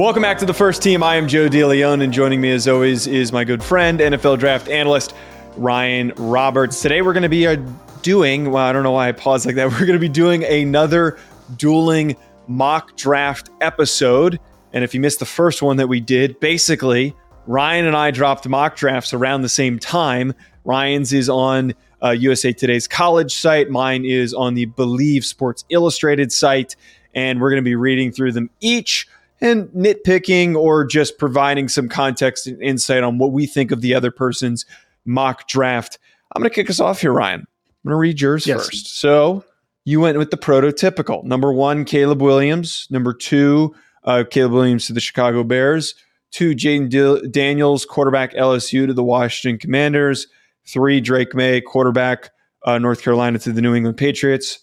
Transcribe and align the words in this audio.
Welcome 0.00 0.22
back 0.22 0.38
to 0.38 0.46
the 0.46 0.54
first 0.54 0.82
team. 0.82 1.02
I 1.02 1.16
am 1.16 1.28
Joe 1.28 1.46
DeLeone, 1.46 2.02
and 2.02 2.10
joining 2.10 2.40
me 2.40 2.50
as 2.52 2.66
always 2.66 3.06
is 3.06 3.34
my 3.34 3.44
good 3.44 3.62
friend, 3.62 4.00
NFL 4.00 4.38
draft 4.38 4.66
analyst 4.70 5.14
Ryan 5.58 6.14
Roberts. 6.16 6.80
Today 6.80 7.02
we're 7.02 7.12
going 7.12 7.24
to 7.24 7.28
be 7.28 7.46
uh, 7.46 7.56
doing, 8.00 8.50
well, 8.50 8.64
I 8.64 8.72
don't 8.72 8.82
know 8.82 8.92
why 8.92 9.10
I 9.10 9.12
paused 9.12 9.44
like 9.44 9.56
that. 9.56 9.68
We're 9.70 9.80
going 9.80 9.92
to 9.92 9.98
be 9.98 10.08
doing 10.08 10.42
another 10.44 11.18
dueling 11.58 12.16
mock 12.48 12.96
draft 12.96 13.50
episode. 13.60 14.40
And 14.72 14.84
if 14.84 14.94
you 14.94 15.00
missed 15.00 15.18
the 15.18 15.26
first 15.26 15.60
one 15.60 15.76
that 15.76 15.88
we 15.88 16.00
did, 16.00 16.40
basically, 16.40 17.14
Ryan 17.46 17.84
and 17.84 17.94
I 17.94 18.10
dropped 18.10 18.48
mock 18.48 18.76
drafts 18.76 19.12
around 19.12 19.42
the 19.42 19.50
same 19.50 19.78
time. 19.78 20.32
Ryan's 20.64 21.12
is 21.12 21.28
on 21.28 21.74
uh, 22.02 22.12
USA 22.12 22.54
Today's 22.54 22.88
college 22.88 23.34
site, 23.34 23.68
mine 23.68 24.06
is 24.06 24.32
on 24.32 24.54
the 24.54 24.64
Bleav 24.64 25.24
Sports 25.24 25.66
Illustrated 25.68 26.32
site. 26.32 26.74
And 27.14 27.38
we're 27.38 27.50
going 27.50 27.62
to 27.62 27.68
be 27.68 27.74
reading 27.74 28.12
through 28.12 28.32
them 28.32 28.48
each 28.60 29.06
and 29.40 29.68
nitpicking 29.68 30.54
or 30.54 30.84
just 30.84 31.18
providing 31.18 31.68
some 31.68 31.88
context 31.88 32.46
and 32.46 32.62
insight 32.62 33.02
on 33.02 33.18
what 33.18 33.32
we 33.32 33.46
think 33.46 33.70
of 33.70 33.80
the 33.80 33.94
other 33.94 34.10
person's 34.10 34.66
mock 35.04 35.48
draft. 35.48 35.98
I'm 36.34 36.42
going 36.42 36.50
to 36.50 36.54
kick 36.54 36.70
us 36.70 36.80
off 36.80 37.00
here, 37.00 37.12
Ryan. 37.12 37.40
I'm 37.40 37.88
going 37.88 37.94
to 37.94 37.96
read 37.96 38.20
yours 38.20 38.46
yes. 38.46 38.66
first. 38.66 38.98
So 38.98 39.44
you 39.84 40.00
went 40.00 40.18
with 40.18 40.30
the 40.30 40.36
prototypical 40.36 41.24
number 41.24 41.52
one, 41.52 41.84
Caleb 41.84 42.22
Williams. 42.22 42.86
Number 42.90 43.14
two, 43.14 43.74
uh, 44.04 44.24
Caleb 44.30 44.52
Williams 44.52 44.86
to 44.86 44.92
the 44.92 45.00
Chicago 45.00 45.42
Bears. 45.42 45.94
Two, 46.30 46.54
Jayden 46.54 46.88
D- 46.88 47.28
Daniels, 47.28 47.84
quarterback 47.84 48.34
LSU 48.34 48.86
to 48.86 48.94
the 48.94 49.02
Washington 49.02 49.58
Commanders. 49.58 50.26
Three, 50.66 51.00
Drake 51.00 51.34
Maye, 51.34 51.60
quarterback 51.60 52.30
uh, 52.64 52.78
North 52.78 53.02
Carolina 53.02 53.38
to 53.40 53.52
the 53.52 53.62
New 53.62 53.74
England 53.74 53.96
Patriots. 53.96 54.60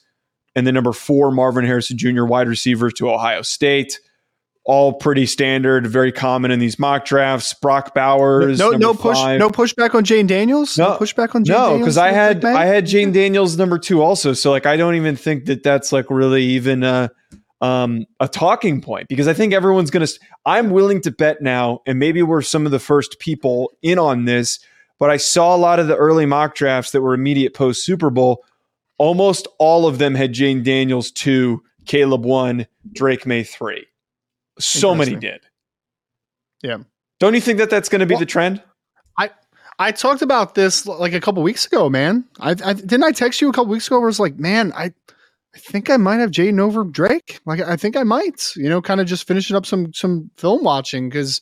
And 0.56 0.66
then 0.66 0.73
number 0.73 0.94
four, 0.94 1.31
Marvin 1.31 1.66
Harrison 1.66 1.97
Jr., 1.97 2.23
wide 2.25 2.47
receiver 2.47 2.89
to 2.91 3.12
Ohio 3.12 3.41
State 3.41 4.00
all 4.68 4.94
pretty 4.94 5.26
standard, 5.26 5.88
very 5.88 6.12
common 6.12 6.52
in 6.52 6.60
these 6.60 6.78
mock 6.78 7.06
drafts. 7.06 7.54
Brock 7.54 7.96
Bowers, 7.96 8.60
no, 8.60 8.72
no 8.72 8.94
push, 8.94 9.18
five. 9.18 9.40
no 9.40 9.50
pushback 9.50 9.96
on 9.96 10.04
Jayden 10.04 10.28
Daniels. 10.28 10.78
No, 10.78 10.90
no 10.90 10.98
pushback 10.98 11.34
on 11.36 11.46
Jayden 11.46 11.72
no, 11.72 11.78
because 11.80 11.98
I 11.98 12.12
had 12.12 12.44
I 12.44 12.66
had 12.66 12.86
Jayden 12.86 13.14
Daniels 13.14 13.58
number 13.58 13.80
two 13.80 14.02
also. 14.02 14.34
So 14.34 14.52
like, 14.52 14.66
I 14.66 14.76
don't 14.76 14.96
even 14.96 15.16
think 15.16 15.46
that 15.46 15.64
that's 15.64 15.94
like 15.94 16.09
really 16.09 16.44
even 16.44 16.84
a 16.84 17.09
um, 17.62 18.06
a 18.20 18.28
talking 18.28 18.82
point 18.82 19.08
because 19.08 19.28
I 19.28 19.34
think 19.34 19.54
everyone's 19.54 19.90
gonna. 19.90 20.08
I'm 20.46 20.70
willing 20.70 21.02
to 21.04 21.12
bet 21.12 21.42
now, 21.42 21.80
and 21.88 21.98
maybe 21.98 22.22
we're 22.22 22.42
some 22.42 22.66
of 22.66 22.74
the 22.74 22.80
first 22.80 23.20
people 23.20 23.72
in 23.81 23.98
on 23.98 24.26
this. 24.26 24.59
But 25.00 25.09
I 25.09 25.18
saw 25.18 25.56
a 25.56 25.58
lot 25.58 25.80
of 25.80 25.88
the 25.88 25.96
early 25.96 26.26
mock 26.26 26.56
drafts 26.56 26.92
that 26.92 27.02
were 27.02 27.14
immediate 27.14 27.54
post 27.54 27.86
Super 27.86 28.09
Bowl. 28.09 28.44
Almost 28.98 29.48
all 29.59 29.88
of 29.88 29.98
them 29.98 30.14
had 30.14 30.34
Jayden 30.34 30.64
Daniels 30.64 31.09
two, 31.09 31.64
Caleb 31.86 32.26
one, 32.26 32.68
Drake 32.92 33.26
Maye 33.26 33.44
three. 33.44 33.88
So 34.59 34.95
many 34.95 35.16
did. 35.16 35.41
Yeah. 36.61 36.77
Don't 37.19 37.33
you 37.33 37.41
think 37.41 37.59
that 37.59 37.69
that's 37.69 37.89
going 37.89 38.00
to 38.00 38.05
be 38.05 38.13
well, 38.16 38.19
the 38.19 38.25
trend? 38.25 38.61
I 39.17 39.31
I 39.80 39.91
talked 39.91 40.22
about 40.22 40.55
this 40.55 40.86
like 40.86 41.13
a 41.13 41.22
couple 41.22 41.44
weeks 41.44 41.66
ago, 41.66 41.89
man. 41.89 42.25
I, 42.39 42.51
I 42.51 42.73
didn't 42.73 43.03
I 43.03 43.12
text 43.12 43.41
you 43.41 43.50
a 43.50 43.53
couple 43.53 43.72
weeks 43.72 43.88
ago. 43.88 43.97
Where 44.00 44.07
I 44.07 44.09
was 44.09 44.19
like, 44.19 44.38
man, 44.38 44.72
I 44.73 44.94
I 45.56 45.59
think 45.59 45.90
I 45.90 45.97
might 45.97 46.19
have 46.19 46.31
Jayden 46.31 46.59
over 46.59 46.84
Drake. 46.84 47.40
Like 47.46 47.59
I 47.59 47.75
think 47.75 47.96
I 47.96 48.03
might. 48.03 48.53
You 48.56 48.69
know, 48.69 48.81
kind 48.81 49.01
of 49.01 49.07
just 49.07 49.28
finishing 49.28 49.56
up 49.56 49.66
some 49.66 49.94
some 49.94 50.31
film 50.38 50.63
watching 50.63 51.09
because. 51.09 51.41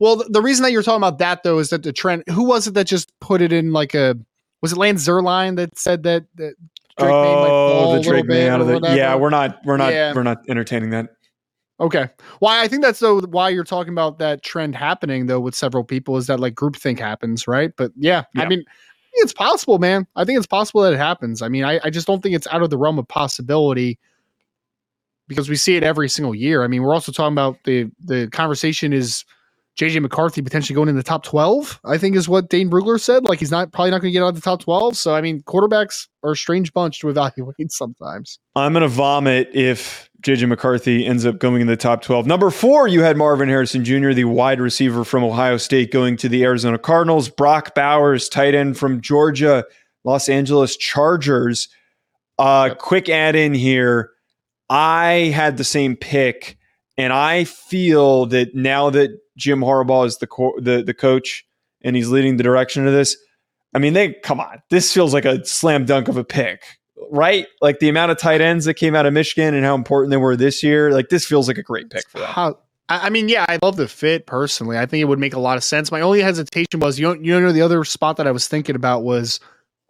Well, 0.00 0.14
the, 0.14 0.26
the 0.28 0.40
reason 0.40 0.62
that 0.62 0.70
you're 0.70 0.84
talking 0.84 1.00
about 1.00 1.18
that 1.18 1.42
though 1.42 1.58
is 1.58 1.70
that 1.70 1.82
the 1.82 1.92
trend. 1.92 2.22
Who 2.30 2.44
was 2.44 2.68
it 2.68 2.74
that 2.74 2.86
just 2.86 3.12
put 3.18 3.42
it 3.42 3.52
in 3.52 3.72
like 3.72 3.94
a? 3.94 4.16
Was 4.62 4.70
it 4.70 4.78
Lance 4.78 5.04
Zierlein 5.04 5.56
that 5.56 5.76
said 5.76 6.04
that 6.04 6.24
that 6.36 6.54
Drake 6.98 7.10
oh, 7.12 7.94
the 7.96 8.02
Drake 8.02 8.26
Maye 8.26 8.48
out 8.48 8.60
of 8.60 8.68
the. 8.68 8.80
Yeah, 8.94 9.16
we're 9.16 9.30
not. 9.30 9.60
We're 9.64 9.76
not. 9.76 9.92
Yeah. 9.92 10.14
We're 10.14 10.22
not 10.22 10.48
entertaining 10.48 10.90
that. 10.90 11.16
Okay. 11.80 12.08
Why 12.40 12.62
I 12.62 12.68
think 12.68 12.82
that's 12.82 12.98
though 12.98 13.20
why 13.20 13.50
you're 13.50 13.64
talking 13.64 13.92
about 13.92 14.18
that 14.18 14.42
trend 14.42 14.74
happening 14.74 15.26
though 15.26 15.40
with 15.40 15.54
several 15.54 15.84
people 15.84 16.16
is 16.16 16.26
that 16.26 16.40
like 16.40 16.54
groupthink 16.54 16.98
happens, 16.98 17.46
right? 17.46 17.72
But 17.76 17.92
yeah, 17.96 18.24
yeah. 18.34 18.42
I 18.42 18.48
mean, 18.48 18.64
it's 19.14 19.32
possible, 19.32 19.78
man. 19.78 20.06
I 20.16 20.24
think 20.24 20.38
it's 20.38 20.46
possible 20.46 20.82
that 20.82 20.92
it 20.92 20.98
happens. 20.98 21.40
I 21.40 21.48
mean, 21.48 21.64
I, 21.64 21.80
I 21.84 21.90
just 21.90 22.06
don't 22.06 22.22
think 22.22 22.34
it's 22.34 22.48
out 22.48 22.62
of 22.62 22.70
the 22.70 22.78
realm 22.78 22.98
of 22.98 23.06
possibility 23.06 23.98
because 25.28 25.48
we 25.48 25.56
see 25.56 25.76
it 25.76 25.84
every 25.84 26.08
single 26.08 26.34
year. 26.34 26.64
I 26.64 26.66
mean, 26.66 26.82
we're 26.82 26.94
also 26.94 27.12
talking 27.12 27.34
about 27.34 27.58
the 27.64 27.90
the 28.00 28.28
conversation 28.28 28.92
is 28.92 29.24
JJ 29.78 30.02
McCarthy 30.02 30.42
potentially 30.42 30.74
going 30.74 30.88
in 30.88 30.96
the 30.96 31.04
top 31.04 31.22
12, 31.22 31.80
I 31.84 31.98
think 31.98 32.16
is 32.16 32.28
what 32.28 32.48
Dane 32.48 32.68
Brugler 32.68 32.98
said. 32.98 33.24
Like 33.24 33.38
he's 33.38 33.52
not 33.52 33.70
probably 33.70 33.92
not 33.92 34.00
going 34.00 34.10
to 34.10 34.12
get 34.12 34.24
out 34.24 34.30
of 34.30 34.34
the 34.34 34.40
top 34.40 34.60
12. 34.60 34.96
So, 34.96 35.14
I 35.14 35.20
mean, 35.20 35.40
quarterbacks 35.42 36.08
are 36.24 36.32
a 36.32 36.36
strange 36.36 36.72
bunch 36.72 36.98
to 37.00 37.08
evaluate 37.08 37.54
sometimes. 37.70 38.40
I'm 38.56 38.72
going 38.72 38.82
to 38.82 38.88
vomit 38.88 39.50
if 39.54 40.07
JJ 40.22 40.48
McCarthy 40.48 41.06
ends 41.06 41.24
up 41.24 41.38
going 41.38 41.60
in 41.60 41.68
the 41.68 41.76
top 41.76 42.02
12. 42.02 42.26
Number 42.26 42.50
four, 42.50 42.88
you 42.88 43.02
had 43.02 43.16
Marvin 43.16 43.48
Harrison 43.48 43.84
Jr., 43.84 44.12
the 44.12 44.24
wide 44.24 44.60
receiver 44.60 45.04
from 45.04 45.22
Ohio 45.22 45.56
State, 45.58 45.92
going 45.92 46.16
to 46.16 46.28
the 46.28 46.42
Arizona 46.44 46.78
Cardinals. 46.78 47.28
Brock 47.28 47.74
Bowers, 47.74 48.28
tight 48.28 48.54
end 48.54 48.76
from 48.76 49.00
Georgia, 49.00 49.64
Los 50.04 50.28
Angeles 50.28 50.76
Chargers. 50.76 51.68
Uh. 52.38 52.74
Quick 52.74 53.08
add 53.08 53.36
in 53.36 53.54
here. 53.54 54.10
I 54.70 55.32
had 55.34 55.56
the 55.56 55.64
same 55.64 55.96
pick, 55.96 56.58
and 56.96 57.12
I 57.12 57.44
feel 57.44 58.26
that 58.26 58.54
now 58.54 58.90
that 58.90 59.10
Jim 59.36 59.60
Harbaugh 59.60 60.06
is 60.06 60.18
the 60.18 60.26
co- 60.26 60.58
the 60.60 60.82
the 60.82 60.94
coach 60.94 61.46
and 61.82 61.96
he's 61.96 62.08
leading 62.08 62.36
the 62.36 62.42
direction 62.42 62.86
of 62.86 62.92
this. 62.92 63.16
I 63.74 63.78
mean, 63.78 63.92
they 63.92 64.14
come 64.14 64.40
on. 64.40 64.62
This 64.70 64.92
feels 64.92 65.14
like 65.14 65.24
a 65.24 65.44
slam 65.44 65.84
dunk 65.84 66.08
of 66.08 66.16
a 66.16 66.24
pick, 66.24 66.77
right? 67.10 67.46
Like 67.60 67.78
the 67.78 67.88
amount 67.88 68.10
of 68.10 68.18
tight 68.18 68.40
ends 68.40 68.64
that 68.64 68.74
came 68.74 68.94
out 68.94 69.06
of 69.06 69.12
Michigan 69.12 69.54
and 69.54 69.64
how 69.64 69.74
important 69.74 70.10
they 70.10 70.16
were 70.16 70.36
this 70.36 70.62
year. 70.62 70.92
Like 70.92 71.08
this 71.08 71.24
feels 71.24 71.48
like 71.48 71.58
a 71.58 71.62
great 71.62 71.90
pick 71.90 72.08
for 72.08 72.18
them. 72.18 72.28
How, 72.28 72.58
I 72.88 73.10
mean, 73.10 73.28
yeah, 73.28 73.44
I 73.48 73.58
love 73.62 73.76
the 73.76 73.88
fit 73.88 74.26
personally. 74.26 74.78
I 74.78 74.86
think 74.86 75.02
it 75.02 75.04
would 75.04 75.18
make 75.18 75.34
a 75.34 75.40
lot 75.40 75.56
of 75.56 75.64
sense. 75.64 75.92
My 75.92 76.00
only 76.00 76.20
hesitation 76.20 76.80
was 76.80 76.98
you 76.98 77.06
know, 77.06 77.20
you 77.20 77.38
know 77.40 77.52
the 77.52 77.62
other 77.62 77.84
spot 77.84 78.16
that 78.16 78.26
I 78.26 78.30
was 78.30 78.48
thinking 78.48 78.76
about 78.76 79.02
was 79.02 79.40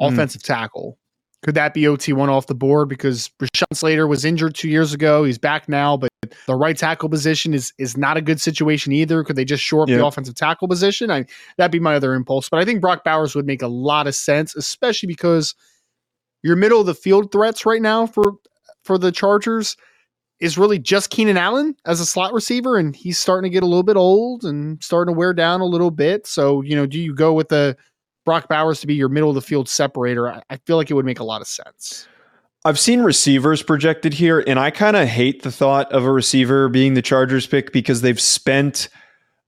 mm. 0.01 0.13
offensive 0.13 0.43
tackle. 0.43 0.99
Could 1.45 1.55
that 1.55 1.73
be 1.73 1.83
OT1 1.83 2.29
off 2.29 2.49
the 2.49 2.55
board? 2.57 2.89
Because 2.89 3.31
Rashawn 3.41 3.73
Slater 3.73 4.09
was 4.09 4.25
injured 4.25 4.57
two 4.57 4.69
years 4.69 4.93
ago. 4.93 5.23
He's 5.23 5.39
back 5.39 5.69
now, 5.69 5.97
but 5.97 6.11
the 6.49 6.57
right 6.57 6.77
tackle 6.77 7.09
position 7.09 7.55
is 7.55 7.73
is 7.79 7.97
not 7.97 8.17
a 8.17 8.21
good 8.21 8.41
situation 8.41 8.93
either. 8.93 9.23
Could 9.23 9.37
they 9.37 9.45
just 9.45 9.63
shore 9.63 9.83
up 9.83 9.89
the 9.89 10.05
offensive 10.05 10.35
tackle 10.35 10.67
position? 10.67 11.13
I, 11.13 11.27
that'd 11.57 11.71
be 11.71 11.79
my 11.79 11.95
other 11.95 12.15
impulse. 12.15 12.49
But 12.49 12.59
I 12.59 12.65
think 12.65 12.81
Brock 12.81 13.05
Bowers 13.05 13.37
would 13.37 13.47
make 13.47 13.63
a 13.63 13.69
lot 13.69 14.09
of 14.09 14.17
sense, 14.17 14.57
especially 14.57 15.07
because 15.07 15.55
your 16.43 16.57
middle 16.57 16.81
of 16.81 16.87
the 16.87 16.95
field 16.95 17.33
threats 17.33 17.67
right 17.67 17.83
now 17.83 18.07
for 18.07 18.35
for 18.85 18.99
the 18.99 19.13
Chargers 19.13 19.77
is 20.41 20.57
really 20.57 20.79
just 20.79 21.11
Keenan 21.11 21.37
Allen 21.37 21.75
as 21.85 22.01
a 22.01 22.07
slot 22.07 22.33
receiver, 22.33 22.77
and 22.77 22.95
he's 22.95 23.19
starting 23.19 23.51
to 23.51 23.53
get 23.53 23.65
a 23.65 23.67
little 23.67 23.83
bit 23.83 23.97
old 23.97 24.45
and 24.45 24.83
starting 24.83 25.13
to 25.13 25.19
wear 25.19 25.35
down 25.35 25.61
a 25.61 25.67
little 25.67 25.91
bit. 25.91 26.27
So, 26.27 26.63
you 26.63 26.77
know, 26.77 26.87
do 26.87 26.99
you 26.99 27.13
go 27.13 27.33
with 27.33 27.49
the 27.49 27.77
Brock 28.29 28.47
Bowers 28.47 28.81
to 28.81 28.87
be 28.87 28.95
your 28.95 29.09
middle 29.09 29.31
of 29.31 29.35
the 29.35 29.41
field 29.41 29.71
separator, 29.71 30.31
I, 30.31 30.43
I 30.51 30.59
feel 30.59 30.77
like 30.77 30.91
it 30.91 30.95
would 30.95 31.07
make 31.07 31.19
a 31.19 31.25
lot 31.25 31.41
of 31.41 31.47
sense. 31.47 32.07
I've 32.63 32.79
seen 32.79 33.01
receivers 33.01 33.63
projected 33.63 34.13
here, 34.13 34.45
and 34.47 34.59
I 34.59 34.71
kind 34.71 34.99
of 34.99 35.09
hate 35.09 35.45
the 35.45 35.51
thought 35.51 35.91
of 35.93 36.05
a 36.05 36.13
receiver 36.13 36.69
being 36.69 36.93
the 36.93 37.01
Chargers 37.01 37.47
pick 37.47 37.73
because 37.73 38.03
they've 38.03 38.21
spent 38.21 38.91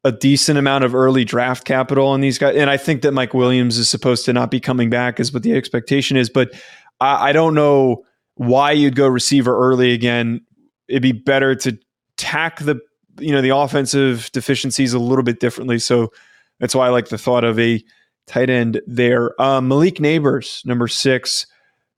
a 0.02 0.10
decent 0.10 0.58
amount 0.58 0.84
of 0.84 0.94
early 0.94 1.26
draft 1.26 1.66
capital 1.66 2.06
on 2.06 2.22
these 2.22 2.38
guys. 2.38 2.56
And 2.56 2.70
I 2.70 2.78
think 2.78 3.02
that 3.02 3.12
Mike 3.12 3.34
Williams 3.34 3.76
is 3.76 3.90
supposed 3.90 4.24
to 4.24 4.32
not 4.32 4.50
be 4.50 4.60
coming 4.60 4.88
back, 4.88 5.20
is 5.20 5.30
what 5.30 5.42
the 5.42 5.52
expectation 5.52 6.16
is. 6.16 6.30
But 6.30 6.50
I, 7.00 7.30
I 7.30 7.32
don't 7.32 7.54
know 7.54 8.04
why 8.34 8.72
you'd 8.72 8.96
go 8.96 9.06
receiver 9.06 9.56
early 9.56 9.92
again. 9.92 10.40
It'd 10.88 11.02
be 11.02 11.12
better 11.12 11.54
to 11.56 11.78
tack 12.16 12.60
the 12.60 12.80
you 13.18 13.32
know 13.32 13.42
the 13.42 13.54
offensive 13.54 14.30
deficiencies 14.32 14.92
a 14.92 14.98
little 14.98 15.24
bit 15.24 15.40
differently. 15.40 15.78
So 15.78 16.12
that's 16.58 16.74
why 16.74 16.86
I 16.86 16.90
like 16.90 17.08
the 17.08 17.18
thought 17.18 17.44
of 17.44 17.58
a 17.58 17.82
tight 18.26 18.50
end 18.50 18.80
there. 18.86 19.40
Um, 19.40 19.68
Malik 19.68 19.96
Nabers, 19.96 20.64
number 20.64 20.88
six, 20.88 21.46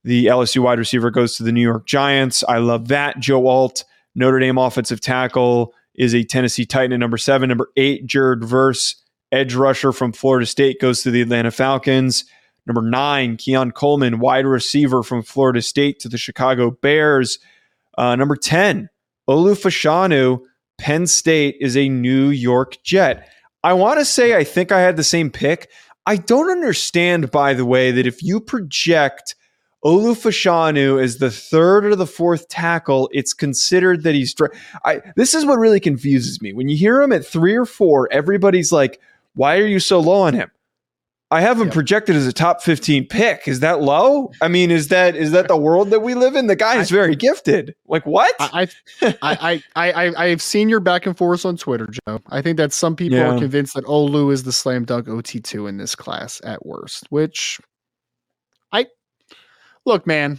the 0.04 0.26
LSU 0.26 0.60
wide 0.60 0.78
receiver, 0.78 1.10
goes 1.10 1.36
to 1.36 1.42
the 1.42 1.52
New 1.52 1.60
York 1.60 1.86
Giants. 1.86 2.42
I 2.48 2.58
love 2.58 2.88
that. 2.88 3.18
Joe 3.20 3.46
Alt, 3.46 3.84
Notre 4.14 4.38
Dame 4.38 4.58
offensive 4.58 5.00
tackle, 5.00 5.74
is 5.94 6.14
a 6.14 6.24
Tennessee 6.24 6.64
Titan 6.64 6.92
at 6.92 7.00
number 7.00 7.18
seven. 7.18 7.48
Number 7.48 7.68
eight, 7.76 8.06
Jared 8.06 8.44
Verse, 8.44 8.96
edge 9.30 9.54
rusher 9.54 9.92
from 9.92 10.12
Florida 10.12 10.46
State, 10.46 10.80
goes 10.80 11.02
to 11.02 11.10
the 11.10 11.22
Atlanta 11.22 11.50
Falcons. 11.50 12.24
Number 12.66 12.82
nine, 12.82 13.36
Keon 13.36 13.72
Coleman, 13.72 14.20
wide 14.20 14.46
receiver 14.46 15.02
from 15.02 15.22
Florida 15.22 15.62
State 15.62 15.98
to 16.00 16.08
the 16.08 16.18
Chicago 16.18 16.70
Bears. 16.70 17.38
Uh, 17.98 18.16
number 18.16 18.36
10, 18.36 18.88
Olu 19.28 19.54
Fashanu, 19.54 20.42
Penn 20.78 21.06
State 21.06 21.56
is 21.60 21.76
a 21.76 21.88
New 21.88 22.28
York 22.28 22.82
Jet. 22.82 23.28
I 23.64 23.72
want 23.74 23.98
to 23.98 24.04
say 24.04 24.36
I 24.36 24.44
think 24.44 24.72
I 24.72 24.80
had 24.80 24.96
the 24.96 25.04
same 25.04 25.30
pick. 25.30 25.70
I 26.06 26.16
don't 26.16 26.50
understand, 26.50 27.30
by 27.30 27.54
the 27.54 27.64
way, 27.64 27.90
that 27.92 28.06
if 28.06 28.22
you 28.22 28.40
project 28.40 29.36
Olu 29.84 30.14
Fashanu 30.14 31.02
as 31.02 31.18
the 31.18 31.30
third 31.30 31.84
or 31.84 31.96
the 31.96 32.06
fourth 32.06 32.48
tackle, 32.48 33.08
it's 33.12 33.32
considered 33.32 34.02
that 34.04 34.14
he's. 34.14 34.34
I, 34.84 35.00
this 35.16 35.34
is 35.34 35.44
what 35.44 35.58
really 35.58 35.80
confuses 35.80 36.40
me. 36.40 36.52
When 36.52 36.68
you 36.68 36.76
hear 36.76 37.00
him 37.02 37.12
at 37.12 37.26
three 37.26 37.54
or 37.54 37.64
four, 37.64 38.08
everybody's 38.12 38.72
like, 38.72 39.00
"Why 39.34 39.58
are 39.58 39.66
you 39.66 39.80
so 39.80 40.00
low 40.00 40.22
on 40.22 40.34
him?" 40.34 40.50
I 41.32 41.40
have 41.40 41.58
him 41.58 41.70
projected 41.70 42.14
as 42.14 42.26
a 42.26 42.32
top 42.32 42.60
15 42.60 43.08
pick. 43.08 43.48
Is 43.48 43.60
that 43.60 43.80
low? 43.80 44.30
I 44.42 44.48
mean, 44.48 44.70
is 44.70 44.88
that 44.88 45.16
is 45.16 45.30
that 45.30 45.48
the 45.48 45.56
world 45.56 45.88
that 45.88 46.00
we 46.00 46.12
live 46.12 46.36
in? 46.36 46.46
The 46.46 46.54
guy 46.54 46.78
is 46.78 46.90
very 46.90 47.16
gifted. 47.16 47.74
Like 47.86 48.04
what? 48.04 48.34
I 48.38 48.68
I, 49.00 49.16
I 49.22 49.62
I 49.74 49.92
I 49.92 50.24
I've 50.26 50.42
seen 50.42 50.68
your 50.68 50.80
back 50.80 51.06
and 51.06 51.16
forth 51.16 51.46
on 51.46 51.56
Twitter, 51.56 51.88
Joe. 51.88 52.20
I 52.28 52.42
think 52.42 52.58
that 52.58 52.74
some 52.74 52.94
people 52.94 53.16
yeah. 53.16 53.34
are 53.34 53.38
convinced 53.38 53.72
that 53.74 53.84
oh, 53.86 54.08
Olu 54.08 54.30
is 54.30 54.42
the 54.42 54.52
slam 54.52 54.84
dunk 54.84 55.06
OT2 55.06 55.70
in 55.70 55.78
this 55.78 55.94
class 55.94 56.38
at 56.44 56.66
worst, 56.66 57.06
which 57.08 57.58
I 58.70 58.88
look, 59.86 60.06
man, 60.06 60.38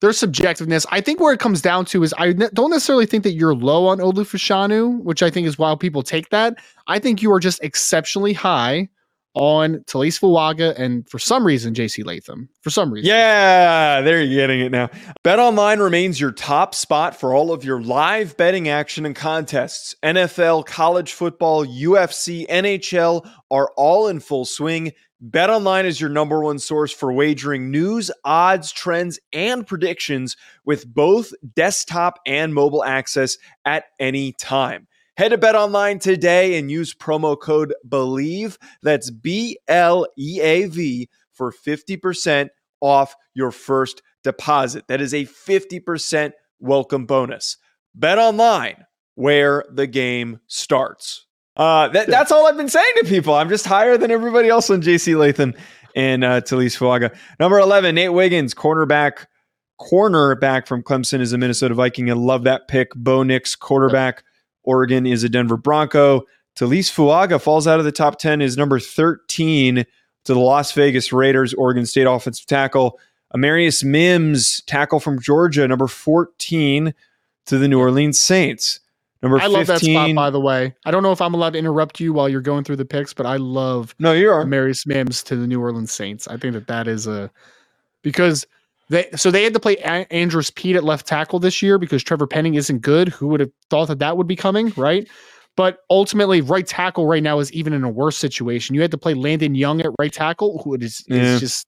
there's 0.00 0.18
subjectiveness. 0.18 0.86
I 0.90 1.02
think 1.02 1.20
where 1.20 1.34
it 1.34 1.40
comes 1.40 1.60
down 1.60 1.84
to 1.86 2.02
is 2.02 2.14
I 2.16 2.32
don't 2.32 2.70
necessarily 2.70 3.04
think 3.04 3.24
that 3.24 3.32
you're 3.32 3.54
low 3.54 3.86
on 3.86 3.98
Olu 3.98 4.24
Fashanu, 4.24 5.02
which 5.02 5.22
I 5.22 5.28
think 5.28 5.46
is 5.46 5.58
why 5.58 5.74
people 5.74 6.02
take 6.02 6.30
that. 6.30 6.56
I 6.86 6.98
think 6.98 7.20
you 7.20 7.30
are 7.32 7.40
just 7.40 7.62
exceptionally 7.62 8.32
high 8.32 8.88
on 9.34 9.78
Taliese 9.86 10.20
Fuaga 10.20 10.78
and 10.78 11.08
for 11.08 11.18
some 11.18 11.46
reason 11.46 11.74
JC 11.74 12.04
Latham. 12.04 12.48
For 12.60 12.70
some 12.70 12.92
reason. 12.92 13.08
Yeah, 13.08 14.00
there 14.02 14.22
you're 14.22 14.42
getting 14.42 14.60
it 14.60 14.70
now. 14.70 14.90
Bet 15.22 15.38
online 15.38 15.80
remains 15.80 16.20
your 16.20 16.32
top 16.32 16.74
spot 16.74 17.18
for 17.18 17.34
all 17.34 17.52
of 17.52 17.64
your 17.64 17.80
live 17.80 18.36
betting 18.36 18.68
action 18.68 19.06
and 19.06 19.16
contests. 19.16 19.94
NFL, 20.02 20.66
college 20.66 21.12
football, 21.12 21.66
UFC, 21.66 22.46
NHL 22.48 23.28
are 23.50 23.70
all 23.76 24.08
in 24.08 24.20
full 24.20 24.44
swing. 24.44 24.92
Bet 25.24 25.50
online 25.50 25.86
is 25.86 26.00
your 26.00 26.10
number 26.10 26.42
one 26.42 26.58
source 26.58 26.92
for 26.92 27.12
wagering 27.12 27.70
news, 27.70 28.10
odds, 28.24 28.72
trends, 28.72 29.20
and 29.32 29.64
predictions 29.64 30.36
with 30.64 30.84
both 30.84 31.32
desktop 31.54 32.18
and 32.26 32.52
mobile 32.52 32.82
access 32.82 33.38
at 33.64 33.84
any 34.00 34.32
time. 34.32 34.88
Head 35.16 35.28
to 35.28 35.38
Bet 35.38 35.54
Online 35.54 35.98
today 35.98 36.58
and 36.58 36.70
use 36.70 36.94
promo 36.94 37.38
code 37.38 37.74
BLEAV. 37.86 38.56
That's 38.82 39.10
B 39.10 39.58
L 39.68 40.06
E 40.16 40.40
A 40.40 40.66
V 40.66 41.08
for 41.32 41.52
50% 41.52 42.48
off 42.80 43.14
your 43.34 43.50
first 43.50 44.02
deposit. 44.24 44.88
That 44.88 45.02
is 45.02 45.12
a 45.12 45.26
50% 45.26 46.32
welcome 46.60 47.04
bonus. 47.04 47.58
Bet 47.94 48.18
Online, 48.18 48.86
where 49.14 49.64
the 49.70 49.86
game 49.86 50.40
starts. 50.46 51.26
Uh, 51.56 51.88
that, 51.88 52.06
that's 52.06 52.32
all 52.32 52.46
I've 52.46 52.56
been 52.56 52.70
saying 52.70 52.94
to 52.96 53.04
people. 53.04 53.34
I'm 53.34 53.50
just 53.50 53.66
higher 53.66 53.98
than 53.98 54.10
everybody 54.10 54.48
else 54.48 54.70
on 54.70 54.80
JC 54.80 55.14
Latham 55.18 55.52
and 55.94 56.24
uh, 56.24 56.40
Taliese 56.40 56.78
Fuaga. 56.78 57.14
Number 57.38 57.58
11, 57.58 57.94
Nate 57.94 58.14
Wiggins, 58.14 58.54
cornerback. 58.54 59.26
Cornerback 59.78 60.66
from 60.66 60.82
Clemson 60.82 61.20
is 61.20 61.34
a 61.34 61.38
Minnesota 61.38 61.74
Viking. 61.74 62.08
I 62.08 62.14
love 62.14 62.44
that 62.44 62.68
pick. 62.68 62.94
Bo 62.94 63.22
Nix, 63.22 63.54
quarterback. 63.54 64.22
Oregon 64.64 65.06
is 65.06 65.24
a 65.24 65.28
Denver 65.28 65.56
Bronco. 65.56 66.22
Taliese 66.56 66.92
Fuaga 66.92 67.40
falls 67.40 67.66
out 67.66 67.78
of 67.78 67.84
the 67.84 67.92
top 67.92 68.18
10, 68.18 68.40
is 68.40 68.56
number 68.56 68.78
13 68.78 69.84
to 70.24 70.34
the 70.34 70.38
Las 70.38 70.72
Vegas 70.72 71.12
Raiders, 71.12 71.54
Oregon 71.54 71.86
State 71.86 72.06
offensive 72.06 72.46
tackle. 72.46 72.98
Amarius 73.34 73.82
Mims, 73.82 74.60
tackle 74.62 75.00
from 75.00 75.20
Georgia, 75.20 75.66
number 75.66 75.86
14 75.86 76.92
to 77.46 77.58
the 77.58 77.68
New 77.68 77.80
Orleans 77.80 78.18
Saints. 78.18 78.80
Number 79.22 79.38
I 79.38 79.42
15, 79.42 79.52
love 79.56 79.66
that 79.68 79.80
spot, 79.80 80.14
by 80.14 80.30
the 80.30 80.40
way. 80.40 80.74
I 80.84 80.90
don't 80.90 81.02
know 81.02 81.12
if 81.12 81.20
I'm 81.20 81.32
allowed 81.32 81.54
to 81.54 81.58
interrupt 81.58 82.00
you 82.00 82.12
while 82.12 82.28
you're 82.28 82.40
going 82.40 82.64
through 82.64 82.76
the 82.76 82.84
picks, 82.84 83.14
but 83.14 83.24
I 83.24 83.36
love 83.36 83.94
no, 83.98 84.12
you 84.12 84.30
are 84.30 84.44
Amarius 84.44 84.86
Mims 84.86 85.22
to 85.24 85.36
the 85.36 85.46
New 85.46 85.60
Orleans 85.60 85.92
Saints. 85.92 86.28
I 86.28 86.36
think 86.36 86.54
that 86.54 86.66
that 86.66 86.88
is 86.88 87.06
a 87.06 87.30
because– 88.02 88.46
they 88.92 89.08
so 89.16 89.30
they 89.30 89.42
had 89.42 89.54
to 89.54 89.60
play 89.60 89.76
a- 89.78 90.12
Andrus 90.12 90.50
Peat 90.50 90.76
at 90.76 90.84
left 90.84 91.06
tackle 91.06 91.38
this 91.38 91.62
year 91.62 91.78
because 91.78 92.02
Trevor 92.02 92.26
Penning 92.26 92.54
isn't 92.54 92.80
good. 92.80 93.08
Who 93.08 93.28
would 93.28 93.40
have 93.40 93.50
thought 93.70 93.88
that 93.88 93.98
that 94.00 94.16
would 94.16 94.26
be 94.26 94.36
coming, 94.36 94.72
right? 94.76 95.08
But 95.56 95.78
ultimately, 95.90 96.40
right 96.40 96.66
tackle 96.66 97.06
right 97.06 97.22
now 97.22 97.38
is 97.38 97.52
even 97.52 97.72
in 97.72 97.84
a 97.84 97.88
worse 97.90 98.16
situation. 98.16 98.74
You 98.74 98.82
had 98.82 98.90
to 98.90 98.98
play 98.98 99.14
Landon 99.14 99.54
Young 99.54 99.80
at 99.80 99.90
right 99.98 100.12
tackle, 100.12 100.62
who 100.62 100.74
is, 100.74 101.04
yeah. 101.08 101.34
is 101.34 101.40
just 101.40 101.66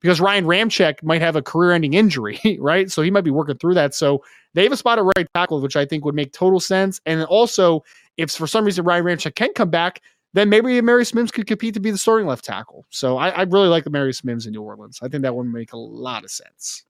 because 0.00 0.20
Ryan 0.20 0.44
Ramczyk 0.44 1.02
might 1.02 1.22
have 1.22 1.36
a 1.36 1.42
career-ending 1.42 1.94
injury, 1.94 2.40
right? 2.60 2.90
So 2.90 3.02
he 3.02 3.10
might 3.10 3.24
be 3.24 3.30
working 3.30 3.58
through 3.58 3.74
that. 3.74 3.94
So 3.94 4.24
they 4.54 4.62
have 4.64 4.72
a 4.72 4.76
spot 4.76 4.98
at 4.98 5.04
right 5.04 5.26
tackle, 5.34 5.60
which 5.60 5.76
I 5.76 5.84
think 5.84 6.04
would 6.04 6.14
make 6.14 6.32
total 6.32 6.60
sense. 6.60 7.00
And 7.06 7.24
also, 7.24 7.84
if 8.16 8.30
for 8.32 8.46
some 8.46 8.64
reason 8.64 8.84
Ryan 8.84 9.04
Ramczyk 9.04 9.34
can 9.34 9.52
come 9.54 9.70
back, 9.70 10.00
then 10.36 10.50
maybe 10.50 10.80
Marius 10.80 11.14
Mims 11.14 11.30
could 11.30 11.46
compete 11.46 11.74
to 11.74 11.80
be 11.80 11.90
the 11.90 11.98
starting 11.98 12.26
left 12.26 12.44
tackle. 12.44 12.84
So 12.90 13.16
I, 13.16 13.30
I 13.30 13.42
really 13.42 13.68
like 13.68 13.84
the 13.84 13.90
Marius 13.90 14.22
Mims 14.22 14.46
in 14.46 14.52
New 14.52 14.62
Orleans. 14.62 14.98
I 15.02 15.08
think 15.08 15.22
that 15.22 15.34
would 15.34 15.46
make 15.46 15.72
a 15.72 15.78
lot 15.78 16.24
of 16.24 16.30
sense. 16.30 16.84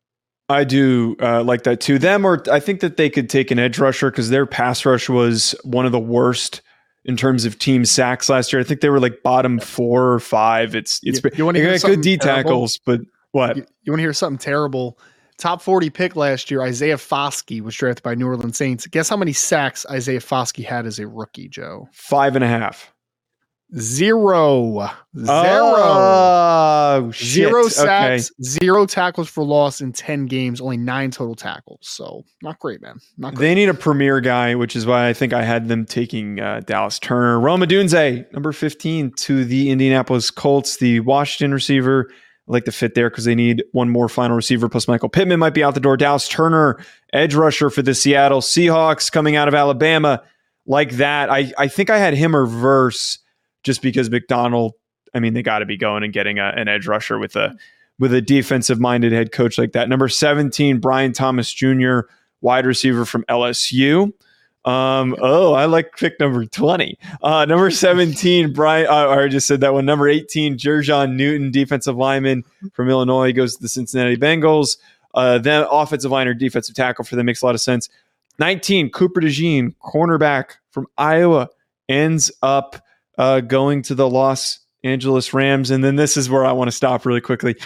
I 0.49 0.65
do 0.65 1.17
uh, 1.21 1.43
like 1.43 1.65
that 1.65 1.81
too. 1.81 1.99
Them 1.99 2.25
or 2.25 2.43
I 2.51 2.61
think 2.61 2.81
that 2.81 2.97
they 2.97 3.11
could 3.11 3.29
take 3.29 3.51
an 3.51 3.59
edge 3.59 3.79
rusher 3.79 4.11
because 4.11 4.31
their 4.31 4.47
pass 4.47 4.85
rush 4.85 5.09
was 5.09 5.55
one 5.65 5.87
of 5.87 5.93
the 5.93 5.99
worst 5.99 6.63
in 7.05 7.17
terms 7.17 7.45
of 7.45 7.59
team 7.59 7.85
sacks 7.85 8.29
last 8.29 8.53
year. 8.53 8.61
I 8.61 8.65
think 8.65 8.81
they 8.81 8.89
were 8.89 9.01
like 9.01 9.23
bottom 9.23 9.59
four 9.59 10.13
or 10.13 10.21
five. 10.21 10.75
It's 10.75 11.01
it's 11.03 11.23
you, 11.23 11.31
you 11.37 11.45
want 11.45 11.57
to 11.57 11.63
hear 11.63 11.79
good 11.79 12.01
D 12.01 12.17
tackles, 12.17 12.79
but 12.79 13.01
what 13.33 13.57
you, 13.57 13.67
you 13.85 13.93
want 13.93 13.99
to 13.99 14.05
hear 14.05 14.13
something 14.13 14.39
terrible? 14.39 14.99
Top 15.39 15.61
40 15.61 15.91
pick 15.91 16.17
last 16.17 16.51
year, 16.51 16.63
Isaiah 16.63 16.97
Foskey 16.97 17.61
was 17.61 17.75
drafted 17.75 18.03
by 18.03 18.15
New 18.15 18.27
Orleans 18.27 18.57
Saints. 18.57 18.87
Guess 18.87 19.11
how 19.11 19.19
many 19.19 19.35
sacks 19.35 19.85
Isaiah 19.91 20.21
Foskey 20.21 20.65
had 20.65 20.87
as 20.87 20.99
a 20.99 21.07
rookie, 21.07 21.49
Joe? 21.49 21.89
Five 21.93 22.37
and 22.37 22.45
a 22.45 22.49
half. 22.49 22.95
Zero. 23.75 24.89
Zero. 25.17 25.75
Oh, 25.77 27.11
zero 27.13 27.69
sacks, 27.69 28.31
okay. 28.31 28.43
zero 28.43 28.87
tackles 28.87 29.29
for 29.29 29.43
loss 29.43 29.81
in 29.81 29.93
10 29.93 30.27
games, 30.27 30.61
only 30.61 30.77
nine 30.77 31.11
total 31.11 31.35
tackles. 31.35 31.81
So 31.83 32.25
not 32.43 32.61
great, 32.61 32.81
man. 32.81 33.01
Not 33.19 33.35
great. 33.35 33.49
They 33.49 33.55
need 33.57 33.69
a 33.69 33.75
premier 33.75 34.21
guy, 34.21 34.55
which 34.55 34.77
is 34.77 34.87
why 34.87 35.09
I 35.09 35.13
think 35.13 35.33
I 35.33 35.43
had 35.43 35.67
them 35.69 35.85
taking 35.85 36.41
uh, 36.41 36.61
Dallas 36.65 37.01
Turner. 37.01 37.41
Rome 37.41 37.61
Odunze, 37.61 38.33
number 38.33 38.53
15 38.53 39.13
to 39.13 39.45
the 39.45 39.71
Indianapolis 39.71 40.31
Colts, 40.31 40.77
the 40.77 41.01
Washington 41.01 41.53
receiver. 41.53 42.09
I 42.11 42.53
like 42.53 42.67
the 42.67 42.73
fit 42.73 42.95
there 42.95 43.11
because 43.11 43.25
they 43.25 43.35
need 43.35 43.65
one 43.73 43.91
more 43.91 44.09
final 44.09 44.37
receiver, 44.37 44.69
plus 44.69 44.87
Michael 44.87 45.09
Pittman 45.09 45.41
might 45.41 45.55
be 45.55 45.65
out 45.65 45.75
the 45.75 45.81
door. 45.81 45.97
Dallas 45.97 46.29
Turner, 46.29 46.79
edge 47.13 47.35
rusher 47.35 47.69
for 47.71 47.83
the 47.83 47.95
Seattle 47.95 48.43
Seahawks 48.43 49.11
coming 49.11 49.35
out 49.35 49.49
of 49.49 49.55
Alabama. 49.55 50.23
Like 50.69 50.93
that. 50.93 51.31
I, 51.31 51.53
I 51.59 51.67
think 51.67 51.91
I 51.91 51.99
had 51.99 52.15
him 52.15 52.35
reverse 52.35 53.19
just 53.67 53.83
because 53.83 54.09
Macdonald, 54.09 54.75
I 55.13 55.19
mean, 55.21 55.35
they 55.35 55.43
got 55.43 55.59
to 55.59 55.67
be 55.67 55.77
going 55.77 56.05
and 56.05 56.13
getting 56.13 56.39
a, 56.39 56.45
an 56.57 56.69
edge 56.69 56.87
rusher 56.87 57.19
with 57.19 57.37
a 57.37 57.55
with 57.99 58.15
a 58.15 58.23
defensive 58.23 58.79
minded 58.79 59.13
head 59.13 59.33
coach 59.33 59.59
like 59.59 59.73
that. 59.73 59.89
Number 59.89 60.09
17, 60.09 60.79
Brian 60.79 61.13
Thomas 61.13 61.53
Jr., 61.53 62.01
wide 62.41 62.67
receiver 62.67 63.05
from 63.05 63.25
LSU. 63.25 64.13
Um, 64.67 65.17
oh, 65.21 65.55
I 65.55 65.65
like 65.65 65.97
pick 65.97 66.21
number 66.21 66.45
20. 66.45 66.99
Uh, 67.23 67.45
number 67.47 67.71
17, 67.73 68.53
Brian, 68.53 68.87
uh, 68.87 69.09
I 69.09 69.29
just 69.29 69.47
said 69.47 69.61
that 69.63 69.73
one. 69.73 69.87
Number 69.87 70.09
18, 70.09 70.59
Jer'Zhan 70.59 71.15
Newton, 71.15 71.51
defensive 71.51 71.97
lineman 71.97 72.45
from 72.75 72.89
Illinois, 72.89 73.33
goes 73.33 73.57
to 73.57 73.63
the 73.63 73.69
Cincinnati 73.69 74.17
Bengals. 74.17 74.77
Uh, 75.15 75.39
then 75.39 75.67
offensive 75.71 76.11
line 76.11 76.29
or 76.29 76.35
defensive 76.35 76.75
tackle 76.75 77.05
for 77.05 77.17
them 77.17 77.27
makes 77.27 77.43
a 77.43 77.47
lot 77.47 77.55
of 77.55 77.61
sense. 77.61 77.89
19, 78.39 78.91
Cooper 78.91 79.23
DeJean, 79.23 79.75
cornerback 79.83 80.57
from 80.71 80.87
Iowa, 80.99 81.49
ends 81.89 82.31
up 82.43 82.77
uh, 83.19 83.41
going 83.41 83.83
to 83.83 83.95
the 83.95 84.09
Los 84.09 84.61
Angeles 84.85 85.35
Rams. 85.35 85.71
And 85.71 85.83
then 85.83 85.97
this 85.97 86.17
is 86.17 86.31
where 86.31 86.45
I 86.45 86.53
want 86.53 86.69
to 86.69 86.77
stop 86.77 87.07
really 87.07 87.21
quickly. 87.21 87.57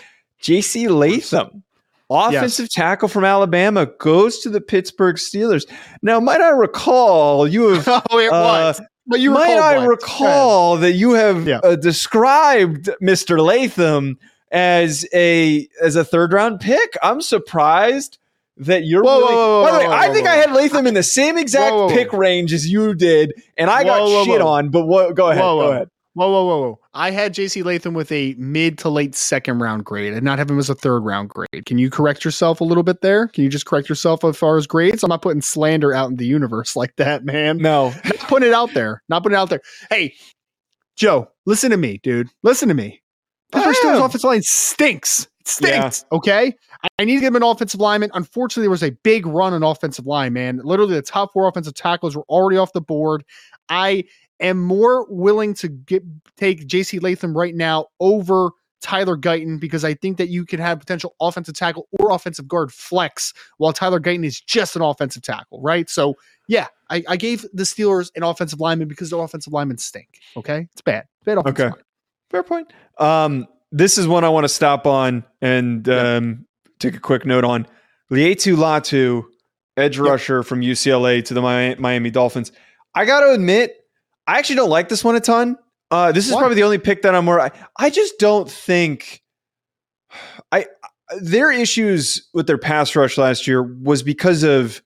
JC 0.43 0.89
Latham, 0.89 1.63
offensive 2.09 2.65
yes. 2.65 2.73
tackle 2.75 3.09
from 3.09 3.25
Alabama, 3.25 3.87
goes 3.99 4.41
to 4.41 4.51
the 4.51 4.61
Pittsburgh 4.61 5.17
Steelers. 5.17 5.71
Now, 6.03 6.21
might 6.21 6.41
I 6.41 6.49
recall 6.49 7.47
you 7.47 7.69
have. 7.69 7.89
oh, 8.11 8.19
it 8.19 8.33
uh, 8.33 8.41
was. 8.41 8.81
But 9.07 9.21
you 9.21 9.33
might 9.33 9.59
I 9.59 9.85
recall 9.85 10.77
that 10.77 10.93
you 10.93 11.15
have 11.15 11.47
yeah. 11.47 11.59
uh, 11.65 11.75
described 11.75 12.91
Mr. 13.03 13.45
Latham 13.45 14.19
as 14.53 15.05
a 15.13 15.69
as 15.83 15.97
a 15.97 16.05
third 16.05 16.33
round 16.33 16.61
pick. 16.61 16.97
I'm 17.03 17.21
surprised 17.21 18.19
that 18.61 18.85
you're 18.85 19.03
whoa, 19.03 19.19
really. 19.21 19.35
Whoa, 19.35 19.63
whoa, 19.63 19.65
by 19.65 19.73
the 19.73 19.79
way, 19.79 19.95
I 19.95 20.13
think 20.13 20.27
I 20.27 20.37
had 20.37 20.53
Latham 20.53 20.87
in 20.87 20.95
the 20.95 21.03
same 21.03 21.39
exact 21.39 21.91
pick 21.91 22.13
range 22.13 22.53
as 22.53 22.71
you 22.71 22.95
did, 22.95 23.33
and 23.57 23.71
I 23.71 23.85
got 23.85 24.25
shit 24.25 24.41
on. 24.41 24.69
But 24.69 24.87
what? 24.87 25.15
Go 25.15 25.31
ahead. 25.31 25.43
Go 25.43 25.71
ahead. 25.71 25.89
Whoa, 26.15 26.29
whoa, 26.29 26.45
whoa, 26.45 26.61
whoa! 26.61 26.81
I 26.93 27.13
had 27.13 27.35
JC 27.35 27.65
Latham 27.65 27.95
with 27.95 28.11
a 28.11 28.35
mid 28.37 28.79
to 28.79 28.89
late 28.89 29.15
second 29.15 29.61
round 29.61 29.85
grade. 29.85 30.11
I 30.11 30.17
did 30.17 30.25
not 30.25 30.39
have 30.39 30.51
him 30.51 30.59
as 30.59 30.69
a 30.69 30.75
third 30.75 31.01
round 31.01 31.29
grade. 31.29 31.65
Can 31.67 31.79
you 31.79 31.89
correct 31.89 32.25
yourself 32.25 32.61
a 32.61 32.65
little 32.65 32.83
bit 32.83 33.01
there? 33.01 33.29
Can 33.29 33.45
you 33.45 33.51
just 33.51 33.65
correct 33.65 33.89
yourself 33.89 34.25
as 34.25 34.37
far 34.37 34.57
as 34.57 34.67
grades? 34.67 35.05
I'm 35.05 35.09
not 35.09 35.23
putting 35.23 35.41
slander 35.41 35.95
out 35.95 36.11
in 36.11 36.17
the 36.17 36.27
universe 36.27 36.75
like 36.77 36.95
that, 36.97 37.25
man. 37.25 37.59
No, 37.59 37.95
not 38.05 38.19
putting 38.19 38.49
it 38.49 38.55
out 38.55 38.75
there. 38.75 39.03
Not 39.09 39.23
putting 39.23 39.37
it 39.37 39.41
out 39.41 39.51
there. 39.51 39.63
Hey, 39.89 40.15
Joe, 40.97 41.31
listen 41.47 41.71
to 41.71 41.77
me, 41.77 42.01
dude. 42.03 42.29
Listen 42.43 42.69
to 42.69 42.75
me. 42.75 43.01
Pittsburgh 43.53 43.75
Steelers 43.77 44.05
offensive 44.05 44.25
line 44.25 44.43
stinks 44.43 45.29
stinks. 45.51 46.05
Okay. 46.13 46.55
I, 46.83 46.89
I 46.99 47.05
need 47.05 47.17
to 47.17 47.21
give 47.21 47.29
him 47.29 47.37
an 47.37 47.43
offensive 47.43 47.81
lineman. 47.81 48.11
Unfortunately, 48.15 48.63
there 48.65 48.71
was 48.71 48.83
a 48.83 48.91
big 48.91 49.27
run 49.27 49.53
on 49.53 49.63
offensive 49.63 50.07
line, 50.07 50.33
man. 50.33 50.61
Literally, 50.63 50.95
the 50.95 51.03
top 51.03 51.33
four 51.33 51.49
offensive 51.49 51.75
tackles 51.75 52.17
were 52.17 52.25
already 52.29 52.57
off 52.59 52.73
the 52.73 52.81
board. 52.81 53.25
I 53.69 54.05
am 54.41 54.61
more 54.63 55.07
willing 55.11 55.55
to 55.55 55.69
get 55.69 56.03
take 56.37 56.67
JC 56.67 57.03
Latham 57.03 57.37
right 57.37 57.55
now 57.55 57.87
over 58.01 58.51
Tyler 58.81 59.17
Guyton 59.17 59.61
because 59.61 59.85
I 59.85 59.93
think 59.95 60.17
that 60.17 60.29
you 60.31 60.47
can 60.47 60.59
have 60.59 60.81
potential 60.81 61.15
offensive 61.21 61.55
tackle 61.55 61.87
or 61.99 62.11
offensive 62.11 62.49
guard 62.49 62.73
flex 62.73 63.35
while 63.59 63.73
Tyler 63.73 64.01
Guyton 64.01 64.25
is 64.25 64.41
just 64.41 64.75
an 64.75 64.81
offensive 64.83 65.23
tackle, 65.23 65.61
right? 65.61 65.89
So 65.91 66.15
yeah, 66.49 66.69
I, 66.89 67.05
I 67.09 67.17
gave 67.17 67.43
the 67.53 67.65
Steelers 67.65 68.11
an 68.17 68.23
offensive 68.23 68.59
lineman 68.59 68.89
because 68.89 69.11
the 69.11 69.19
offensive 69.19 69.53
linemen 69.53 69.77
stink. 69.79 70.09
Okay, 70.37 70.67
it's 70.73 70.81
bad. 70.81 71.05
Bad 71.25 71.39
offensive 71.39 71.55
Okay. 71.61 71.65
lineman. 71.65 71.85
Fair 72.31 72.43
point. 72.43 72.73
Um, 72.99 73.47
this 73.73 73.99
is 73.99 74.09
one 74.09 74.25
I 74.25 74.29
want 74.29 74.45
to 74.45 74.49
stop 74.49 74.87
on 74.87 75.25
and 75.41 75.89
um, 75.89 76.47
take 76.79 76.95
a 76.95 77.01
quick 77.01 77.25
note 77.25 77.45
on. 77.45 77.67
Laiatu 78.11 78.57
Latu, 78.57 79.25
edge 79.77 79.99
rusher 79.99 80.43
from 80.43 80.61
UCLA 80.61 81.25
to 81.27 81.35
the 81.35 81.41
Miami 81.41 82.11
Dolphins. 82.11 82.53
I 82.95 83.05
got 83.05 83.21
to 83.21 83.33
admit, 83.33 83.77
I 84.27 84.39
actually 84.39 84.57
don't 84.57 84.71
like 84.71 84.89
this 84.89 85.05
one 85.05 85.17
a 85.17 85.21
ton. 85.21 85.57
Uh, 85.91 86.13
this 86.13 86.27
is 86.27 86.33
Why? 86.33 86.41
probably 86.41 86.57
the 86.57 86.63
only 86.65 86.79
pick 86.79 87.03
that 87.03 87.15
I'm 87.15 87.25
more. 87.25 87.41
I, 87.41 87.51
I 87.79 87.91
just 87.91 88.19
don't 88.19 88.51
think. 88.51 89.23
I 90.53 90.67
their 91.21 91.51
issues 91.51 92.29
with 92.33 92.47
their 92.47 92.59
pass 92.59 92.95
rush 92.95 93.19
last 93.19 93.47
year 93.47 93.63
was 93.63 94.03
because 94.03 94.43
of 94.43 94.83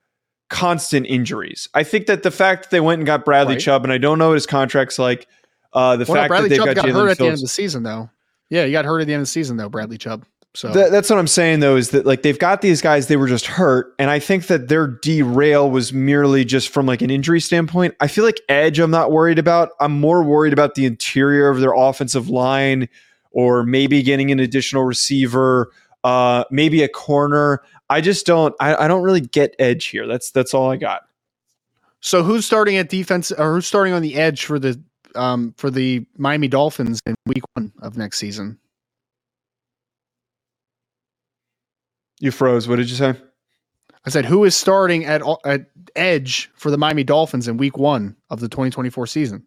constant 0.48 1.06
injuries. 1.06 1.68
I 1.74 1.82
think 1.82 2.06
that 2.06 2.22
the 2.22 2.30
fact 2.30 2.64
that 2.64 2.70
they 2.70 2.80
went 2.80 3.00
and 3.00 3.06
got 3.06 3.24
Bradley 3.24 3.54
Right. 3.54 3.62
Chubb, 3.62 3.84
and 3.84 3.92
I 3.92 3.98
don't 3.98 4.18
know 4.18 4.28
what 4.28 4.34
his 4.34 4.46
contract's 4.46 4.98
like. 4.98 5.26
Uh, 5.72 5.96
the 5.96 6.04
Well, 6.06 6.14
fact 6.14 6.28
Bradley 6.28 6.50
that 6.50 6.56
Chubb 6.56 6.66
got, 6.66 6.76
got, 6.76 6.84
Jaelan 6.86 6.92
hurt 6.92 7.10
at 7.10 7.18
the 7.18 7.24
end 7.24 7.34
of 7.34 7.40
the 7.40 7.48
season, 7.48 7.82
though. 7.82 8.08
Yeah, 8.50 8.66
he 8.66 8.72
got 8.72 8.84
hurt 8.84 9.00
at 9.00 9.06
the 9.06 9.14
end 9.14 9.20
of 9.20 9.26
the 9.26 9.30
season, 9.30 9.56
though. 9.56 9.68
Bradley 9.68 9.98
Chubb. 9.98 10.24
So 10.54 10.72
Th- 10.72 10.90
that's 10.90 11.10
what 11.10 11.18
I'm 11.18 11.26
saying 11.26 11.60
though, 11.60 11.74
is 11.74 11.90
that 11.90 12.06
like 12.06 12.22
they've 12.22 12.38
got 12.38 12.60
these 12.62 12.80
guys, 12.80 13.08
they 13.08 13.16
were 13.16 13.26
just 13.26 13.46
hurt. 13.46 13.92
And 13.98 14.08
I 14.08 14.20
think 14.20 14.46
that 14.46 14.68
their 14.68 14.86
derail 14.86 15.68
was 15.68 15.92
merely 15.92 16.44
just 16.44 16.68
from 16.68 16.86
like 16.86 17.02
an 17.02 17.10
injury 17.10 17.40
standpoint. 17.40 17.96
I 18.00 18.06
feel 18.06 18.24
like 18.24 18.40
edge, 18.48 18.78
I'm 18.78 18.92
not 18.92 19.10
worried 19.10 19.40
about. 19.40 19.70
I'm 19.80 19.98
more 19.98 20.22
worried 20.22 20.52
about 20.52 20.76
the 20.76 20.86
interior 20.86 21.48
of 21.48 21.58
their 21.58 21.72
offensive 21.74 22.28
line 22.28 22.88
or 23.32 23.64
maybe 23.64 24.00
getting 24.02 24.30
an 24.30 24.38
additional 24.38 24.84
receiver, 24.84 25.72
uh, 26.04 26.44
maybe 26.52 26.84
a 26.84 26.88
corner. 26.88 27.60
I 27.90 28.00
just 28.00 28.24
don't 28.24 28.54
I, 28.60 28.84
I 28.84 28.88
don't 28.88 29.02
really 29.02 29.22
get 29.22 29.56
edge 29.58 29.86
here. 29.86 30.06
That's 30.06 30.30
that's 30.30 30.54
all 30.54 30.70
I 30.70 30.76
got. 30.76 31.02
So 31.98 32.22
who's 32.22 32.46
starting 32.46 32.76
at 32.76 32.88
defense 32.88 33.32
or 33.32 33.54
who's 33.54 33.66
starting 33.66 33.92
on 33.92 34.02
the 34.02 34.14
edge 34.14 34.44
for 34.44 34.60
the 34.60 34.80
um 35.16 35.54
for 35.56 35.70
the 35.70 36.06
Miami 36.16 36.48
Dolphins 36.48 37.00
in 37.06 37.14
week 37.26 37.42
one 37.54 37.72
of 37.82 37.96
next 37.96 38.18
season? 38.18 38.58
You 42.20 42.30
froze. 42.30 42.68
What 42.68 42.76
did 42.76 42.88
you 42.90 42.96
say? 42.96 43.14
I 44.06 44.10
said 44.10 44.24
who 44.24 44.44
is 44.44 44.54
starting 44.56 45.04
at 45.04 45.22
at 45.44 45.66
edge 45.96 46.50
for 46.54 46.70
the 46.70 46.78
Miami 46.78 47.04
Dolphins 47.04 47.48
in 47.48 47.56
week 47.56 47.76
one 47.78 48.16
of 48.30 48.40
the 48.40 48.48
2024 48.48 49.06
season? 49.06 49.44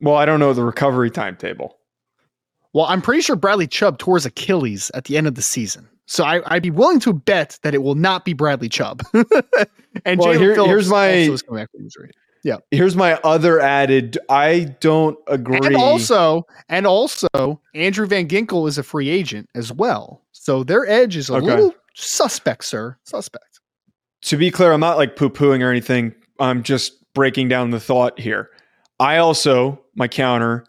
Well, 0.00 0.16
I 0.16 0.24
don't 0.24 0.40
know 0.40 0.52
the 0.52 0.64
recovery 0.64 1.10
timetable. 1.10 1.76
Well, 2.72 2.86
I'm 2.86 3.02
pretty 3.02 3.22
sure 3.22 3.34
Bradley 3.36 3.66
Chubb 3.66 3.98
tore 3.98 4.16
his 4.16 4.26
Achilles 4.26 4.90
at 4.94 5.04
the 5.04 5.16
end 5.16 5.26
of 5.26 5.34
the 5.34 5.42
season. 5.42 5.88
So 6.06 6.24
I, 6.24 6.40
I'd 6.54 6.62
be 6.62 6.70
willing 6.70 7.00
to 7.00 7.12
bet 7.12 7.58
that 7.62 7.74
it 7.74 7.82
will 7.82 7.94
not 7.94 8.24
be 8.24 8.32
Bradley 8.32 8.68
Chubb. 8.68 9.02
and 10.04 10.20
Well, 10.20 10.32
here- 10.38 10.54
here's 10.64 10.88
my- 10.88 11.08
also 12.52 12.60
is 12.70 12.70
coming 12.70 12.70
back 12.70 12.70
from 12.70 12.70
injury. 12.70 12.78
Here's 12.78 12.96
my 12.96 13.14
other 13.24 13.60
added. 13.60 14.18
I 14.28 14.76
don't 14.80 15.18
agree. 15.26 15.58
And 15.62 15.76
also, 15.76 16.46
and 16.68 16.86
also, 16.86 17.60
Andrew 17.74 18.06
Van 18.06 18.28
Ginkel 18.28 18.68
is 18.68 18.78
a 18.78 18.82
free 18.82 19.08
agent 19.08 19.48
as 19.54 19.72
well. 19.72 20.22
So 20.32 20.64
their 20.64 20.86
edge 20.88 21.16
is 21.16 21.28
a 21.30 21.34
Okay. 21.34 21.46
little 21.46 21.74
suspect, 21.94 22.64
sir. 22.64 22.96
Suspect. 23.04 23.44
to 24.22 24.36
be 24.36 24.50
clear, 24.50 24.72
I'm 24.72 24.80
not 24.80 24.96
like 24.98 25.14
poo 25.16 25.30
pooing 25.30 25.62
or 25.62 25.70
anything. 25.70 26.12
I'm 26.40 26.62
just 26.64 26.92
breaking 27.14 27.48
down 27.48 27.70
the 27.70 27.78
thought 27.80 28.18
here. 28.18 28.50
I 29.00 29.18
also, 29.18 29.80
my 29.94 30.08
counter, 30.08 30.64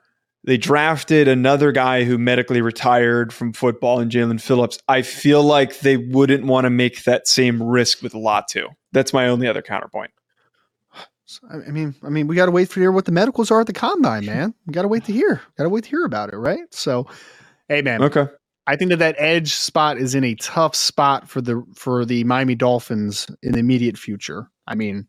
they 0.45 0.55
drafted 0.57 1.27
another 1.27 1.71
guy 1.71 2.03
who 2.03 2.17
medically 2.19 2.61
retired 2.61 3.33
from 3.33 3.53
football 3.53 3.99
in 3.99 4.09
Jaelan 4.09 4.39
Phillips. 4.39 4.77
I 4.87 5.01
feel 5.01 5.43
like 5.43 5.79
they 5.79 5.97
wouldn't 5.97 6.45
want 6.45 6.65
to 6.65 6.69
make 6.69 7.03
that 7.05 7.27
same 7.27 7.61
risk 7.61 8.01
with 8.03 8.13
Latu. 8.13 8.67
That's 8.93 9.13
my 9.13 9.27
only 9.27 9.47
other 9.47 9.61
counterpoint. 9.63 10.11
So, 11.29 11.47
I 11.51 11.69
mean, 11.69 11.93
I 12.03 12.09
mean, 12.09 12.25
we 12.25 12.35
got 12.35 12.47
to 12.47 12.51
wait 12.51 12.69
for 12.69 12.79
hear 12.79 12.91
what 12.91 13.05
the 13.05 13.11
medicals 13.11 13.51
are 13.51 13.61
at 13.61 13.67
the 13.67 13.73
combine, 13.73 14.25
man. 14.25 14.51
We 14.65 14.73
got 14.73 14.81
to 14.81 14.87
wait 14.87 15.05
to 15.05 15.13
hear. 15.13 15.39
Got 15.59 15.65
to 15.65 15.69
wait 15.69 15.83
to 15.83 15.89
hear 15.91 16.03
about 16.03 16.33
it, 16.33 16.37
right? 16.37 16.61
So, 16.71 17.05
hey, 17.67 17.83
man, 17.83 18.01
Okay. 18.01 18.25
I 18.65 18.75
think 18.75 18.89
that 18.89 18.97
that 18.97 19.15
edge 19.19 19.53
spot 19.53 19.99
is 19.99 20.15
in 20.15 20.23
a 20.23 20.33
tough 20.35 20.75
spot 20.75 21.29
for 21.29 21.39
the 21.39 21.63
for 21.75 22.03
the 22.03 22.23
Miami 22.23 22.55
Dolphins 22.55 23.27
in 23.43 23.51
the 23.51 23.59
immediate 23.59 23.95
future. 23.97 24.49
I 24.67 24.73
mean, 24.73 25.07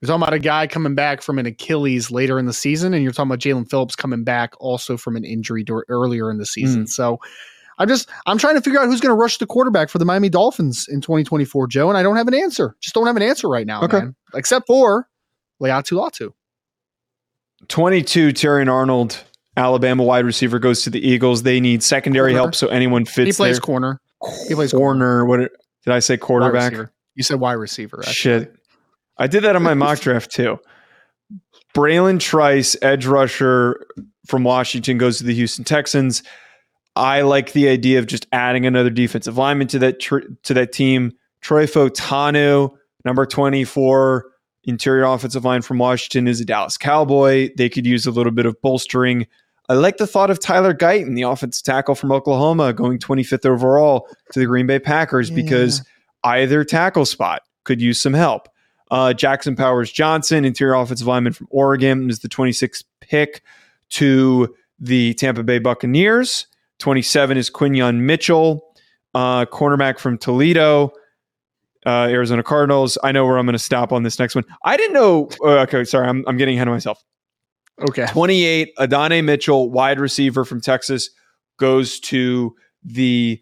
you're 0.00 0.06
talking 0.08 0.22
about 0.22 0.34
a 0.34 0.40
guy 0.40 0.66
coming 0.66 0.96
back 0.96 1.22
from 1.22 1.38
an 1.38 1.46
Achilles 1.46 2.10
later 2.10 2.40
in 2.40 2.46
the 2.46 2.52
season, 2.52 2.92
and 2.92 3.04
you're 3.04 3.12
talking 3.12 3.30
about 3.30 3.38
Jaelan 3.38 3.70
Phillips 3.70 3.94
coming 3.94 4.24
back 4.24 4.54
also 4.58 4.96
from 4.96 5.14
an 5.14 5.24
injury 5.24 5.64
earlier 5.88 6.28
in 6.28 6.38
the 6.38 6.46
season. 6.46 6.82
Hmm. 6.82 6.86
So, 6.86 7.18
I'm 7.78 7.86
just 7.88 8.08
I'm 8.26 8.38
trying 8.38 8.54
to 8.54 8.60
figure 8.60 8.80
out 8.80 8.86
who's 8.86 9.00
going 9.00 9.14
to 9.14 9.20
rush 9.20 9.38
the 9.38 9.46
quarterback 9.46 9.90
for 9.90 9.98
the 9.98 10.04
Miami 10.04 10.28
Dolphins 10.28 10.86
in 10.88 11.00
2024, 11.00 11.68
Joe, 11.68 11.88
and 11.88 11.96
I 11.96 12.02
don't 12.02 12.16
have 12.16 12.26
an 12.28 12.34
answer. 12.34 12.76
Just 12.80 12.94
don't 12.94 13.06
have 13.06 13.16
an 13.16 13.22
answer 13.22 13.48
right 13.48 13.66
now, 13.66 13.82
Okay. 13.82 13.98
man. 13.98 14.16
Except 14.34 14.66
for 14.66 15.08
Laiatu 15.62 15.92
Latu. 15.98 16.32
22, 17.68 18.28
Terrion 18.32 18.70
Arnold, 18.70 19.22
Alabama 19.56 20.02
wide 20.02 20.24
receiver, 20.24 20.58
goes 20.58 20.82
to 20.82 20.90
the 20.90 21.06
Eagles. 21.06 21.42
They 21.44 21.60
need 21.60 21.82
secondary 21.82 22.32
Corner. 22.32 22.42
help, 22.42 22.54
so 22.54 22.66
anyone 22.68 23.04
fits 23.04 23.36
He 23.36 23.40
plays 23.40 23.56
there. 23.56 23.60
corner. 23.60 24.00
He 24.48 24.54
plays 24.54 24.72
corner. 24.72 25.24
What 25.24 25.38
did 25.38 25.92
I 25.92 26.00
say? 26.00 26.16
Quarterback. 26.16 26.74
You 27.14 27.22
said 27.22 27.38
wide 27.40 27.54
receiver. 27.54 27.98
actually. 28.00 28.12
Shit. 28.14 28.56
I 29.18 29.26
did 29.26 29.44
that 29.44 29.54
on 29.56 29.62
my 29.62 29.74
mock 29.74 30.00
draft 30.00 30.30
too. 30.32 30.58
Bralen 31.74 32.18
Trice, 32.20 32.76
edge 32.82 33.06
rusher 33.06 33.86
from 34.26 34.44
Washington, 34.44 34.98
goes 34.98 35.18
to 35.18 35.24
the 35.24 35.34
Houston 35.34 35.64
Texans. 35.64 36.22
I 36.96 37.22
like 37.22 37.52
the 37.52 37.68
idea 37.68 37.98
of 37.98 38.06
just 38.06 38.26
adding 38.32 38.66
another 38.66 38.90
defensive 38.90 39.38
lineman 39.38 39.68
to 39.68 39.78
that 39.80 40.00
tr- 40.00 40.18
to 40.42 40.54
that 40.54 40.72
team. 40.72 41.12
Troy 41.40 41.66
Fautanu, 41.66 42.70
number 43.04 43.24
24, 43.26 44.26
interior 44.64 45.04
offensive 45.04 45.44
line 45.44 45.62
from 45.62 45.78
Washington, 45.78 46.28
is 46.28 46.40
a 46.40 46.44
Dallas 46.44 46.76
Cowboy. 46.76 47.50
They 47.56 47.68
could 47.68 47.86
use 47.86 48.06
a 48.06 48.10
little 48.10 48.32
bit 48.32 48.46
of 48.46 48.60
bolstering. 48.62 49.26
I 49.68 49.74
like 49.74 49.96
the 49.96 50.06
thought 50.06 50.30
of 50.30 50.40
Tyler 50.40 50.74
Guyton, 50.74 51.14
the 51.14 51.22
offensive 51.22 51.64
tackle 51.64 51.94
from 51.94 52.12
Oklahoma, 52.12 52.72
going 52.72 52.98
25th 52.98 53.46
overall 53.46 54.08
to 54.32 54.40
the 54.40 54.46
Green 54.46 54.66
Bay 54.66 54.78
Packers 54.78 55.30
because 55.30 55.84
either 56.24 56.64
tackle 56.64 57.06
spot 57.06 57.42
could 57.64 57.80
use 57.80 58.00
some 58.00 58.14
help. 58.14 58.48
Uh, 58.90 59.12
Jackson 59.12 59.56
Powers 59.56 59.90
Johnson, 59.90 60.44
interior 60.44 60.74
offensive 60.74 61.06
lineman 61.06 61.32
from 61.32 61.48
Oregon, 61.50 62.10
is 62.10 62.18
the 62.18 62.28
26th 62.28 62.84
pick 63.00 63.42
to 63.90 64.54
the 64.78 65.14
Tampa 65.14 65.42
Bay 65.42 65.58
Buccaneers. 65.58 66.46
27 66.78 67.38
is 67.38 67.48
Quinyon 67.48 68.00
Mitchell, 68.00 68.74
uh, 69.14 69.46
cornerback 69.46 69.98
from 69.98 70.18
Toledo, 70.18 70.92
uh, 71.86 72.08
Arizona 72.10 72.42
Cardinals. 72.42 72.98
I 73.02 73.12
know 73.12 73.26
where 73.26 73.38
I'm 73.38 73.46
going 73.46 73.54
to 73.54 73.58
stop 73.58 73.92
on 73.92 74.02
this 74.02 74.18
next 74.18 74.34
one. 74.34 74.44
I 74.64 74.76
didn't 74.76 74.94
know. 74.94 75.28
uh, 75.42 75.60
okay, 75.60 75.84
sorry, 75.84 76.06
I'm, 76.08 76.24
I'm 76.26 76.36
getting 76.36 76.56
ahead 76.56 76.68
of 76.68 76.72
myself. 76.72 77.02
Okay. 77.80 78.06
28, 78.06 78.72
Adonai 78.78 79.22
Mitchell, 79.22 79.70
wide 79.70 79.98
receiver 79.98 80.44
from 80.44 80.60
Texas, 80.60 81.10
goes 81.58 81.98
to 82.00 82.54
the 82.84 83.40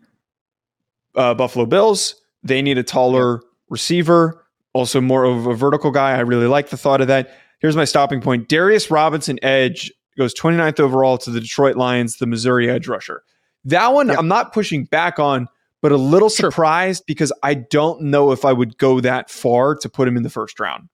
uh, 1.15 1.35
Buffalo 1.35 1.67
Bills. 1.67 2.15
They 2.43 2.63
need 2.63 2.79
a 2.79 2.83
taller 2.83 3.43
receiver, 3.69 4.45
also 4.73 5.01
more 5.01 5.25
of 5.25 5.47
a 5.47 5.55
vertical 5.55 5.91
guy. 5.91 6.13
I 6.13 6.21
really 6.21 6.47
like 6.47 6.71
the 6.71 6.77
thought 6.77 7.01
of 7.01 7.09
that. 7.09 7.31
Here's 7.59 7.77
my 7.77 7.85
stopping 7.85 8.21
point 8.21 8.49
Darius 8.49 8.91
Robinson, 8.91 9.39
edge, 9.43 9.93
goes 10.17 10.35
29th 10.35 10.81
overall 10.81 11.19
to 11.19 11.31
the 11.31 11.41
Detroit 11.41 11.77
Lions, 11.77 12.17
the 12.17 12.27
Missouri 12.27 12.71
edge 12.71 12.89
rusher. 12.89 13.23
That 13.65 13.93
one 13.93 14.09
Yep. 14.09 14.19
I'm 14.19 14.29
not 14.29 14.53
pushing 14.55 14.85
back 14.85 15.19
on, 15.19 15.49
but 15.83 15.93
a 15.93 15.97
little 15.97 16.29
Sure. 16.29 16.51
surprised 16.51 17.05
because 17.07 17.33
I 17.43 17.55
don't 17.55 18.03
know 18.03 18.33
if 18.33 18.45
I 18.45 18.53
would 18.53 18.79
go 18.79 19.01
that 19.01 19.31
far 19.31 19.75
to 19.77 19.89
put 19.89 20.07
him 20.07 20.17
in 20.17 20.23
the 20.23 20.31
first 20.31 20.61
round. 20.61 20.89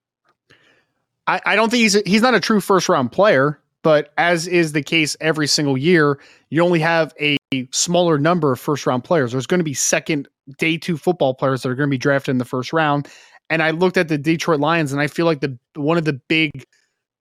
I, 1.27 1.41
I 1.45 1.57
don't 1.57 1.71
think 1.71 1.83
he's 1.83 1.97
a, 1.97 2.03
he's 2.07 2.23
not 2.23 2.35
a 2.35 2.41
true 2.41 2.61
first 2.61 2.89
round 2.89 3.11
player, 3.13 3.61
but 3.83 4.13
as 4.17 4.47
is 4.47 4.73
the 4.73 4.83
case 4.83 5.17
every 5.21 5.47
single 5.47 5.77
year, 5.77 6.21
you 6.51 6.63
only 6.63 6.81
have 6.81 7.15
a 7.21 7.37
smaller 7.73 8.19
number 8.19 8.53
of 8.53 8.61
first 8.61 8.87
round 8.87 9.05
players. 9.05 9.33
There's 9.33 9.47
going 9.47 9.61
to 9.61 9.65
be 9.65 9.75
second 9.75 10.29
day 10.59 10.79
two 10.79 10.97
football 10.97 11.35
players 11.35 11.63
that 11.63 11.69
are 11.71 11.75
going 11.75 11.89
to 11.89 11.95
be 11.95 11.99
drafted 11.99 12.33
in 12.33 12.39
the 12.39 12.45
first 12.45 12.73
round. 12.73 13.09
And 13.51 13.63
I 13.63 13.71
looked 13.71 13.97
at 13.97 14.09
the 14.09 14.19
Detroit 14.19 14.61
Lions, 14.61 14.93
and 14.93 15.01
I 15.01 15.07
feel 15.07 15.27
like 15.27 15.41
the 15.41 15.57
one 15.75 15.99
of 15.99 16.05
the 16.05 16.21
big 16.29 16.65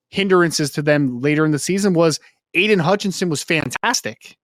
hindrances 0.10 0.72
to 0.72 0.82
them 0.82 1.22
later 1.22 1.46
in 1.46 1.52
the 1.52 1.60
season 1.60 1.94
was 1.94 2.20
Aidan 2.54 2.80
Hutchinson 2.80 3.30
was 3.30 3.44
fantastic, 3.44 4.38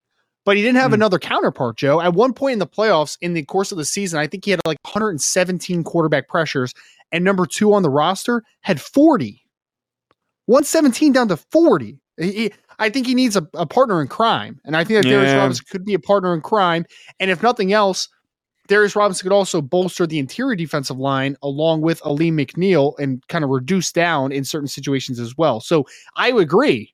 but 0.46 0.56
he 0.58 0.62
didn't 0.64 0.78
have 0.78 0.92
Hmm. 0.92 0.96
another 0.96 1.20
counterpart. 1.20 1.78
Joe, 1.78 2.02
at 2.02 2.14
one 2.14 2.34
point 2.34 2.54
in 2.54 2.60
the 2.60 2.68
playoffs, 2.68 3.18
in 3.22 3.34
the 3.34 3.44
course 3.44 3.72
of 3.72 3.78
the 3.78 3.86
season, 3.86 4.20
I 4.20 4.28
think 4.28 4.46
he 4.46 4.52
had 4.52 4.60
like 4.66 4.78
117 4.86 5.84
quarterback 5.84 6.28
pressures, 6.28 6.74
and 7.12 7.24
number 7.24 7.46
two 7.46 7.74
on 7.74 7.84
the 7.84 7.90
roster 7.90 8.44
had 8.62 8.80
40. 8.82 9.44
117 10.48 11.14
down 11.14 11.28
to 11.30 11.38
40. 11.38 12.00
He, 12.18 12.32
he- 12.32 12.54
I 12.80 12.90
think 12.90 13.06
he 13.06 13.14
needs 13.14 13.36
a, 13.36 13.48
a 13.54 13.68
partner 13.68 14.02
in 14.02 14.08
crime, 14.08 14.60
and 14.66 14.76
I 14.76 14.84
think 14.84 15.04
that 15.04 15.08
Darius 15.10 15.30
Yeah. 15.32 15.38
Robinson 15.38 15.66
could 15.70 15.86
be 15.86 15.94
a 15.94 16.00
partner 16.00 16.34
in 16.34 16.42
crime. 16.42 16.86
And 17.20 17.30
if 17.30 17.44
nothing 17.44 17.74
else, 17.74 18.10
Darius 18.68 18.96
Robinson 18.96 19.24
could 19.30 19.36
also 19.36 19.62
bolster 19.62 20.08
the 20.08 20.18
interior 20.18 20.56
defensive 20.56 20.98
line 20.98 21.36
along 21.44 21.82
with 21.82 22.02
Alim 22.06 22.38
McNeill 22.38 22.98
and 22.98 23.22
kind 23.28 23.44
of 23.44 23.52
reduce 23.52 23.92
down 23.92 24.32
in 24.32 24.44
certain 24.44 24.68
situations 24.68 25.20
as 25.20 25.38
well. 25.38 25.60
So 25.60 25.86
I 26.16 26.32
would 26.32 26.42
agree. 26.42 26.92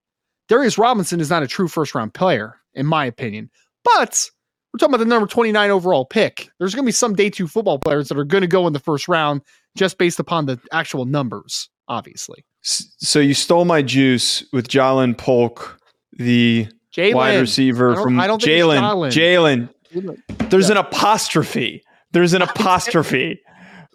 Darius 0.49 0.77
Robinson 0.77 1.21
is 1.21 1.29
not 1.29 1.43
a 1.43 1.47
true 1.47 1.69
first 1.69 1.95
round 1.95 2.13
player, 2.13 2.55
in 2.77 2.85
my 2.85 3.05
opinion. 3.05 3.49
But 3.83 4.29
we're 4.73 4.77
talking 4.79 4.93
about 4.95 5.03
the 5.03 5.09
number 5.09 5.27
29 5.27 5.69
overall 5.71 6.05
pick. 6.05 6.49
There's 6.59 6.73
going 6.75 6.83
to 6.85 6.87
be 6.87 6.91
some 6.93 7.15
day 7.15 7.29
two 7.29 7.47
football 7.47 7.79
players 7.79 8.09
that 8.09 8.17
are 8.17 8.23
going 8.25 8.41
to 8.41 8.47
go 8.47 8.67
in 8.67 8.73
the 8.73 8.79
first 8.79 9.07
round 9.07 9.41
just 9.75 9.97
based 9.97 10.19
upon 10.19 10.45
the 10.45 10.59
actual 10.71 11.05
numbers, 11.05 11.69
obviously. 11.87 12.43
So 12.61 13.19
you 13.19 13.33
stole 13.33 13.65
my 13.65 13.81
juice 13.81 14.43
with 14.51 14.67
Jalen 14.67 15.17
Polk, 15.17 15.79
the 16.13 16.67
Jalen. 16.95 17.13
wide 17.15 17.39
receiver 17.39 17.95
from 17.95 18.19
I 18.19 18.27
don't 18.27 18.41
think 18.41 18.51
it's 18.51 18.65
Jalen. 18.65 19.11
Jalen. 19.11 19.69
Jalen. 19.93 20.49
There's 20.49 20.69
an 20.69 20.77
apostrophe. 20.77 21.81
There's 22.11 22.33
an 22.33 22.41
apostrophe. 22.43 23.39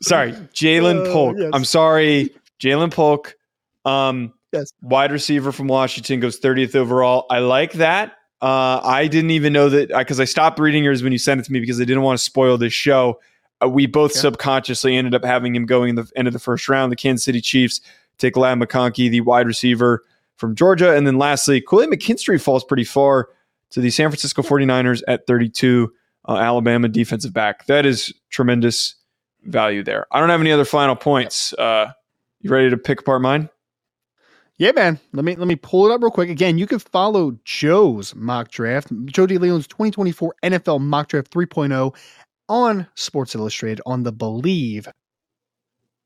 Sorry, 0.00 0.32
Jalen 0.32 1.06
Uh, 1.08 1.12
Polk. 1.12 1.36
yes. 1.38 1.50
I'm 1.52 1.64
sorry, 1.64 2.30
Jalen 2.62 2.92
Polk. 2.92 3.34
Um, 3.84 4.32
Yes. 4.52 4.70
wide 4.82 5.12
receiver 5.12 5.50
from 5.50 5.66
Washington 5.66 6.20
goes 6.20 6.38
30th 6.38 6.74
overall. 6.74 7.24
I 7.30 7.38
like 7.38 7.72
that. 7.74 8.12
Uh, 8.42 8.80
I 8.82 9.06
didn't 9.06 9.30
even 9.30 9.52
know 9.52 9.68
that 9.68 9.88
because 9.96 10.18
I 10.18 10.24
stopped 10.24 10.58
reading 10.58 10.82
yours 10.82 11.02
when 11.02 11.12
you 11.12 11.18
sent 11.18 11.40
it 11.40 11.44
to 11.44 11.52
me 11.52 11.60
because 11.60 11.80
I 11.80 11.84
didn't 11.84 12.02
want 12.02 12.18
to 12.18 12.24
spoil 12.24 12.58
this 12.58 12.72
show. 12.72 13.20
Uh, 13.64 13.68
we 13.68 13.86
both 13.86 14.12
Yeah. 14.16 14.22
subconsciously 14.22 14.96
ended 14.96 15.14
up 15.14 15.24
having 15.24 15.54
him 15.54 15.64
going 15.64 15.90
in 15.90 15.94
the 15.94 16.10
end 16.16 16.26
of 16.26 16.32
the 16.34 16.40
first 16.40 16.68
round. 16.68 16.90
The 16.90 16.96
Kansas 16.96 17.24
City 17.24 17.40
Chiefs 17.40 17.80
take 18.18 18.36
Ladd 18.36 18.58
McConkey, 18.58 19.08
the 19.10 19.20
wide 19.20 19.46
receiver 19.46 20.02
from 20.36 20.56
Georgia. 20.56 20.92
And 20.96 21.06
then 21.06 21.18
lastly, 21.18 21.60
Kool-Aid 21.60 21.88
McKinstry 21.90 22.40
falls 22.40 22.64
pretty 22.64 22.82
far 22.84 23.28
to 23.70 23.80
the 23.80 23.90
San 23.90 24.10
Francisco 24.10 24.42
49ers 24.42 25.02
at 25.06 25.24
32, 25.28 25.92
uh, 26.28 26.36
Alabama 26.36 26.88
defensive 26.88 27.32
back. 27.32 27.66
That 27.66 27.86
is 27.86 28.12
tremendous 28.30 28.96
value 29.44 29.84
there. 29.84 30.06
I 30.10 30.18
don't 30.18 30.28
have 30.30 30.40
any 30.40 30.50
other 30.50 30.64
final 30.64 30.96
points. 30.96 31.52
Uh, 31.52 31.92
you 32.40 32.50
ready 32.50 32.70
to 32.70 32.76
pick 32.76 33.00
apart 33.00 33.22
mine? 33.22 33.48
Yeah, 34.58 34.72
man. 34.72 35.00
Let 35.12 35.24
me 35.24 35.34
let 35.34 35.48
me 35.48 35.56
pull 35.56 35.86
it 35.86 35.92
up 35.94 36.02
real 36.02 36.10
quick. 36.10 36.28
Again, 36.30 36.58
you 36.58 36.66
can 36.66 36.78
follow 36.78 37.36
Joe's 37.44 38.14
mock 38.14 38.50
draft, 38.50 38.88
Joe 39.06 39.26
DeLeone's 39.26 39.66
2024 39.66 40.34
NFL 40.44 40.80
mock 40.80 41.08
draft 41.08 41.30
3.0 41.32 41.94
on 42.48 42.86
Sports 42.94 43.34
Illustrated 43.34 43.80
on 43.86 44.02
the 44.02 44.12
Bleav 44.12 44.88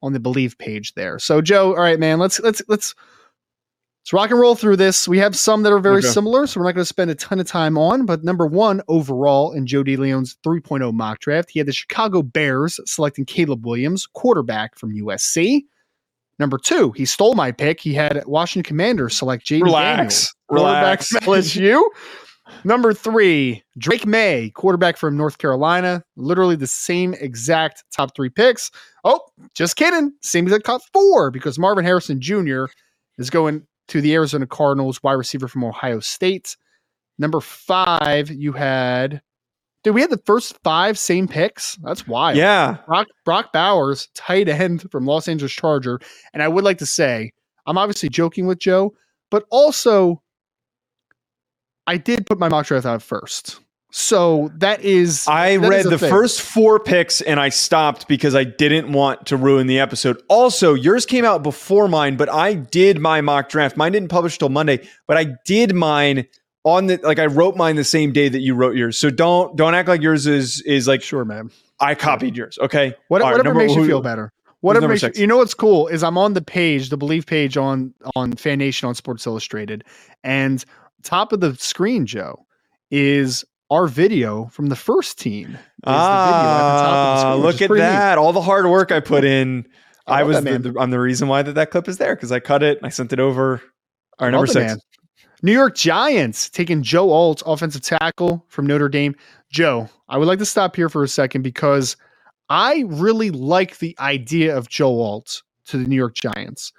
on 0.03 0.13
the 0.13 0.21
Bleav 0.21 0.57
page 0.59 0.95
there. 0.95 1.19
So, 1.19 1.41
Joe, 1.43 1.71
all 1.75 1.83
right, 1.83 1.99
man. 1.99 2.19
Let's 2.19 2.39
let's 2.41 2.63
let's 2.69 2.95
let's 4.03 4.13
rock 4.13 4.31
and 4.31 4.39
roll 4.41 4.55
through 4.55 4.77
this. 4.77 5.09
We 5.09 5.19
have 5.19 5.37
some 5.37 5.63
that 5.65 5.73
are 5.73 5.81
very 5.81 5.99
Okay. 5.99 6.07
similar, 6.07 6.47
so 6.47 6.61
we're 6.61 6.67
not 6.67 6.75
going 6.77 6.83
to 6.83 6.87
spend 6.89 7.11
a 7.11 7.15
ton 7.17 7.41
of 7.41 7.47
time 7.49 7.77
on. 7.77 8.07
But 8.07 8.23
number 8.25 8.47
one 8.47 8.81
overall 8.89 9.53
in 9.53 9.67
Joe 9.67 9.83
DeLeone's 9.83 10.37
3.0 10.47 10.93
mock 10.95 11.19
draft, 11.19 11.51
he 11.51 11.59
had 11.59 11.67
the 11.67 11.73
Chicago 11.73 12.23
Bears 12.23 12.79
selecting 12.87 13.25
Caleb 13.27 13.67
Williams, 13.67 14.07
quarterback 14.07 14.79
from 14.79 14.95
USC. 14.95 15.65
Number 16.39 16.59
two, 16.59 16.93
he 16.93 17.05
stole 17.05 17.35
my 17.35 17.51
pick. 17.51 17.81
He 17.81 17.95
had 17.95 18.23
Washington 18.27 18.69
Commanders 18.69 19.17
select 19.17 19.47
Jayden 19.47 19.63
Relax. 19.63 20.35
Relax. 20.51 21.09
from 21.09 21.21
LSU. 21.23 21.83
Number 22.65 22.93
three, 22.95 23.63
Drake 23.79 24.07
Maye, 24.07 24.51
quarterback 24.51 24.97
from 24.97 25.17
North 25.17 25.39
Carolina. 25.39 26.03
Literally 26.17 26.57
the 26.57 26.67
same 26.67 27.15
exact 27.15 27.83
top 27.95 28.15
three 28.15 28.29
picks. 28.29 28.71
Oh, 29.05 29.21
just 29.55 29.77
kidding. 29.77 30.13
Same 30.23 30.45
exact 30.45 30.65
top 30.65 30.83
four 30.93 31.31
because 31.31 31.59
Marvin 31.59 31.85
Harrison 31.85 32.21
Jr. 32.21 32.67
is 33.19 33.31
going 33.31 33.67
to 33.89 34.01
the 34.01 34.15
Arizona 34.15 34.47
Cardinals, 34.47 35.03
wide 35.03 35.15
receiver 35.15 35.49
from 35.49 35.65
Ohio 35.65 36.01
State. 36.01 36.57
Number 37.19 37.41
five, 37.41 38.31
you 38.31 38.53
had. 38.53 39.23
Dude, 39.87 39.95
we 39.95 40.01
had 40.01 40.11
the 40.11 40.21
first 40.27 40.59
five 40.65 40.99
same 40.99 41.29
picks. 41.29 41.77
That's 41.77 42.09
wild. 42.09 42.37
Yeah. 42.37 42.79
Brock 42.89 43.07
Brock 43.25 43.53
Bowers, 43.53 44.09
tight 44.17 44.49
end 44.49 44.91
from 44.91 45.07
Los 45.07 45.29
Angeles 45.29 45.53
Charger. 45.53 46.01
And 46.35 46.43
I 46.43 46.49
would 46.49 46.65
like 46.65 46.79
to 46.79 46.87
say, 46.87 47.31
I'm 47.67 47.79
obviously 47.79 48.09
joking 48.09 48.49
with 48.49 48.59
Joe, 48.59 48.95
but 49.31 49.45
also 49.49 50.21
I 51.87 51.99
did 51.99 52.27
put 52.27 52.41
my 52.41 52.49
mock 52.49 52.67
draft 52.67 52.85
out 52.85 53.01
first. 53.01 53.61
So 53.93 54.51
that 54.57 54.83
is 54.83 55.25
I 55.29 55.57
that 55.59 55.69
read 55.69 55.81
is 55.87 55.91
the 55.91 55.99
thing. 55.99 56.11
first 56.11 56.43
four 56.43 56.81
picks 56.81 57.21
and 57.21 57.39
I 57.39 57.51
stopped 57.51 58.09
because 58.09 58.35
I 58.35 58.43
didn't 58.43 58.93
want 58.93 59.27
to 59.27 59.37
ruin 59.37 59.69
the 59.69 59.79
episode. 59.79 60.21
Also, 60.27 60.75
yours 60.75 61.07
came 61.07 61.25
out 61.25 61.45
before 61.45 61.87
mine, 61.87 62.17
but 62.17 62.29
I 62.29 62.55
did 62.55 62.99
my 62.99 63.21
mock 63.21 63.51
draft. 63.51 63.77
Mine 63.77 63.93
didn't 63.93 64.09
publish 64.09 64.37
till 64.37 64.49
Monday, 64.49 64.85
but 65.07 65.17
I 65.17 65.37
did 65.45 65.77
mine 65.77 66.27
on 66.67 66.87
the 66.89 66.99
like 67.03 67.19
I 67.21 67.27
wrote 67.27 67.57
mine 67.57 67.77
the 67.77 67.85
same 67.85 68.13
day 68.13 68.29
that 68.29 68.41
you 68.41 68.55
wrote 68.55 68.75
yours. 68.77 68.99
So 68.99 69.09
don't 69.09 69.57
don't 69.57 69.75
act 69.75 69.89
like 69.89 70.03
yours 70.03 70.27
is 70.27 70.61
is 70.63 70.87
like 70.89 71.01
sure, 71.03 71.25
man. 71.25 71.51
I 71.81 71.95
copied 71.95 72.37
yours. 72.37 72.59
Okay. 72.61 72.95
What, 73.09 73.23
All 73.23 73.29
right, 73.29 73.33
whatever 73.39 73.55
number- 73.55 73.61
makes 73.67 73.75
you 73.77 73.87
feel 73.87 74.01
better. 74.03 74.33
Whatever 74.61 74.89
makes 74.89 75.03
you, 75.03 75.13
you 75.15 75.27
know 75.27 75.37
what's 75.37 75.55
cool 75.55 75.87
is 75.87 76.03
I'm 76.03 76.19
on 76.19 76.33
the 76.33 76.43
page, 76.43 76.89
the 76.89 76.99
Bleav 76.99 77.27
page 77.27 77.57
on 77.57 77.95
on 78.17 78.33
Fan 78.33 78.59
Nation 78.59 78.89
on 78.89 78.95
Sports 78.97 79.27
Illustrated, 79.27 79.85
and 80.25 80.65
top 81.05 81.33
of 81.33 81.41
the 81.41 81.55
screen, 81.57 82.05
Joe, 82.07 82.45
is 82.91 83.45
our 83.71 83.87
video 83.87 84.47
from 84.47 84.67
the 84.69 84.75
first 84.77 85.19
team. 85.21 85.49
Is 85.51 85.55
the 85.85 85.91
video 85.91 85.95
at 85.95 86.67
the 86.73 86.83
top 86.83 86.89
of 86.89 86.97
the 86.97 87.27
Ah, 87.29 87.31
screen, 87.33 87.43
look 87.43 87.63
at 87.63 87.69
pretty 87.69 87.83
neat. 87.83 87.89
that! 87.91 88.19
All 88.19 88.33
the 88.33 88.41
hard 88.41 88.67
work 88.67 88.91
I 88.91 88.99
put 89.01 89.25
in. 89.25 89.67
I 90.09 90.21
I, 90.21 90.23
was 90.25 90.37
that, 90.37 90.45
the, 90.45 90.51
man. 90.51 90.63
the, 90.75 90.81
I'm 90.81 90.91
the 90.91 90.99
reason 91.01 91.29
why 91.29 91.43
that 91.43 91.53
that 91.53 91.71
clip 91.71 91.87
is 91.87 91.99
there 91.99 92.17
because 92.17 92.33
I 92.33 92.41
cut 92.41 92.63
it. 92.65 92.79
I 92.83 92.89
sent 92.89 93.13
it 93.13 93.21
over. 93.21 93.61
All 94.19 94.27
right, 94.27 94.31
number 94.31 94.47
six. 94.47 94.57
man. 94.73 94.79
New 95.47 95.53
York 95.53 95.77
Giants 95.77 96.51
taking 96.51 96.83
Joe 96.83 97.13
Alt, 97.13 97.41
offensive 97.47 97.81
tackle 97.81 98.45
from 98.49 98.67
Notre 98.67 98.89
Dame. 98.89 99.15
Joe, 99.49 99.89
I 100.09 100.19
would 100.19 100.27
like 100.27 100.41
to 100.41 100.45
stop 100.45 100.75
here 100.75 100.89
for 100.89 101.05
a 101.05 101.09
second 101.09 101.43
because 101.43 101.97
I 102.49 102.83
really 102.89 103.31
like 103.31 103.79
the 103.79 103.95
idea 104.01 104.57
of 104.57 104.69
Joe 104.69 105.01
Alt 105.01 105.45
to 105.67 105.79
the 105.79 105.87
New 105.87 105.95
York 105.95 106.17
Giants. 106.17 106.73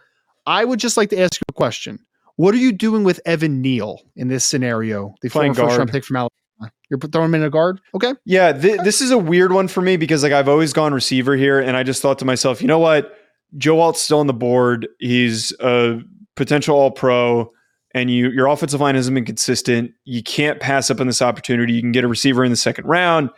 I 0.48 0.66
would 0.66 0.82
just 0.82 0.98
like 0.98 1.10
to 1.12 1.18
ask 1.18 1.40
you 1.40 1.46
a 1.48 1.54
question. 1.54 1.98
What 2.36 2.54
are 2.54 2.58
you 2.58 2.74
doing 2.74 3.06
with 3.06 3.22
Evan 3.26 3.62
Neal 3.62 4.02
in 4.18 4.28
this 4.28 4.44
scenario? 4.44 5.16
The 5.22 5.30
Playing 5.30 5.54
former 5.54 5.70
first 5.70 5.78
round 5.78 5.92
pick 5.92 6.04
from 6.04 6.18
Alabama. 6.18 6.74
You're 6.90 7.00
throwing 7.00 7.30
him 7.30 7.36
in 7.36 7.44
a 7.44 7.50
guard? 7.50 7.80
Okay. 7.96 8.16
Yeah, 8.26 8.52
th- 8.52 8.82
this 8.82 9.00
is 9.00 9.12
a 9.12 9.18
weird 9.18 9.54
one 9.54 9.70
for 9.70 9.80
me 9.80 9.96
because 9.96 10.24
like 10.24 10.34
I've 10.34 10.50
always 10.50 10.74
gone 10.74 10.94
receiver 10.94 11.38
here, 11.38 11.58
and 11.58 11.78
I 11.78 11.84
just 11.84 12.02
thought 12.02 12.20
to 12.20 12.26
myself, 12.26 12.62
you 12.62 12.68
know 12.68 12.80
what? 12.80 13.18
Joe 13.56 13.80
Alt's 13.80 14.02
still 14.02 14.20
on 14.20 14.28
the 14.28 14.34
board. 14.34 14.90
He's 15.00 15.54
a 15.62 16.02
potential 16.36 16.76
All 16.76 16.92
Pro, 16.92 17.54
and 17.98 18.12
you 18.12 18.30
your 18.30 18.48
offensive 18.48 18.80
line 18.80 18.96
hasn't 18.96 19.16
been 19.16 19.26
consistent. 19.26 19.92
You 20.06 20.22
can't 20.24 20.60
pass 20.60 20.92
up 20.92 21.00
on 21.00 21.08
this 21.08 21.22
opportunity. 21.22 21.74
You 21.74 21.82
can 21.82 21.92
get 21.92 22.04
a 22.04 22.08
receiver 22.08 22.44
in 22.44 22.52
the 22.52 22.58
second 22.58 22.86
round, 22.86 23.30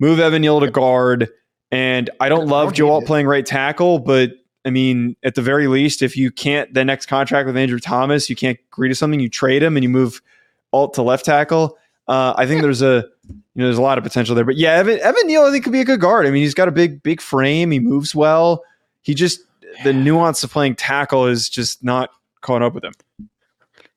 move 0.00 0.18
Evan 0.18 0.42
Neal 0.42 0.60
to 0.60 0.70
guard, 0.70 1.28
and 1.70 2.08
I 2.20 2.28
don't 2.28 2.46
love 2.46 2.68
don't 2.68 2.74
Joe 2.76 2.90
Alt 2.90 3.06
playing 3.06 3.26
right 3.26 3.44
tackle, 3.44 3.98
but 3.98 4.32
I 4.64 4.70
mean, 4.70 5.16
at 5.22 5.34
the 5.34 5.42
very 5.42 5.68
least, 5.68 6.02
if 6.02 6.16
you 6.16 6.30
can't 6.30 6.72
the 6.72 6.84
next 6.84 7.06
contract 7.06 7.46
with 7.46 7.56
Andrew 7.56 7.78
Thomas, 7.78 8.30
you 8.30 8.36
can't 8.36 8.58
agree 8.72 8.88
to 8.88 8.94
something, 8.94 9.20
you 9.20 9.28
trade 9.28 9.62
him 9.62 9.76
and 9.76 9.84
you 9.84 9.90
move 9.90 10.22
Alt 10.72 10.94
to 10.94 11.02
left 11.02 11.24
tackle. 11.24 11.78
Uh, 12.08 12.34
I 12.36 12.46
think 12.46 12.62
there's 12.62 12.82
a 12.82 13.04
you 13.28 13.34
know 13.54 13.64
there's 13.64 13.78
a 13.78 13.82
lot 13.82 13.98
of 13.98 14.04
potential 14.04 14.34
there. 14.34 14.44
But 14.44 14.56
yeah, 14.56 14.72
Evan 14.72 14.98
Evan 15.00 15.26
Neal 15.26 15.42
I 15.42 15.50
think 15.50 15.64
could 15.64 15.72
be 15.72 15.80
a 15.80 15.84
good 15.84 16.00
guard. 16.00 16.26
I 16.26 16.30
mean, 16.30 16.42
he's 16.42 16.54
got 16.54 16.68
a 16.68 16.72
big 16.72 17.02
big 17.02 17.20
frame. 17.20 17.70
He 17.70 17.80
moves 17.80 18.14
well. 18.14 18.62
He 19.02 19.14
just 19.14 19.40
the 19.84 19.92
nuance 19.92 20.42
of 20.42 20.50
playing 20.50 20.76
tackle 20.76 21.26
is 21.26 21.48
just 21.50 21.84
not 21.84 22.10
caught 22.40 22.62
up 22.62 22.74
with 22.74 22.84
him. 22.84 22.94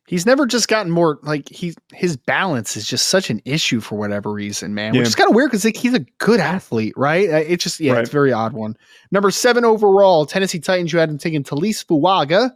He's 0.09 0.25
never 0.25 0.47
just 0.47 0.67
gotten 0.67 0.91
more 0.91 1.19
like 1.21 1.47
he 1.49 1.75
his 1.93 2.17
balance 2.17 2.75
is 2.75 2.87
just 2.87 3.09
such 3.09 3.29
an 3.29 3.43
issue 3.45 3.79
for 3.79 3.95
whatever 3.95 4.31
reason, 4.31 4.73
man. 4.73 4.95
Yeah. 4.95 5.01
Which 5.01 5.09
is 5.09 5.13
kind 5.13 5.29
of 5.29 5.35
weird 5.35 5.51
because 5.51 5.63
like, 5.63 5.77
he's 5.77 5.93
a 5.93 5.99
good 6.17 6.39
athlete, 6.39 6.93
right? 6.97 7.29
Uh, 7.29 7.35
It's 7.37 7.63
just 7.63 7.79
yeah, 7.79 7.93
Right. 7.93 7.99
it's 8.01 8.09
a 8.09 8.11
very 8.11 8.33
odd 8.33 8.53
one. 8.53 8.75
Number 9.11 9.29
seven 9.29 9.65
overall, 9.65 10.25
Tennessee 10.25 10.59
Titans. 10.59 10.91
You 10.91 10.97
had 10.97 11.11
him 11.11 11.19
taking 11.19 11.43
Taliese 11.43 11.85
Fuaga, 11.85 12.49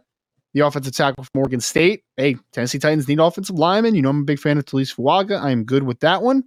the 0.52 0.60
offensive 0.66 0.96
tackle 0.96 1.22
from 1.22 1.38
Oregon 1.42 1.60
State. 1.60 2.02
Hey, 2.16 2.36
Tennessee 2.50 2.80
Titans 2.80 3.06
need 3.06 3.20
offensive 3.20 3.54
linemen. 3.56 3.94
You 3.94 4.02
know 4.02 4.10
I'm 4.10 4.22
a 4.22 4.24
big 4.24 4.40
fan 4.40 4.58
of 4.58 4.64
Taliese 4.64 4.92
Fuaga. 4.96 5.40
I 5.40 5.52
am 5.52 5.62
good 5.62 5.84
with 5.84 6.00
that 6.00 6.22
one. 6.22 6.42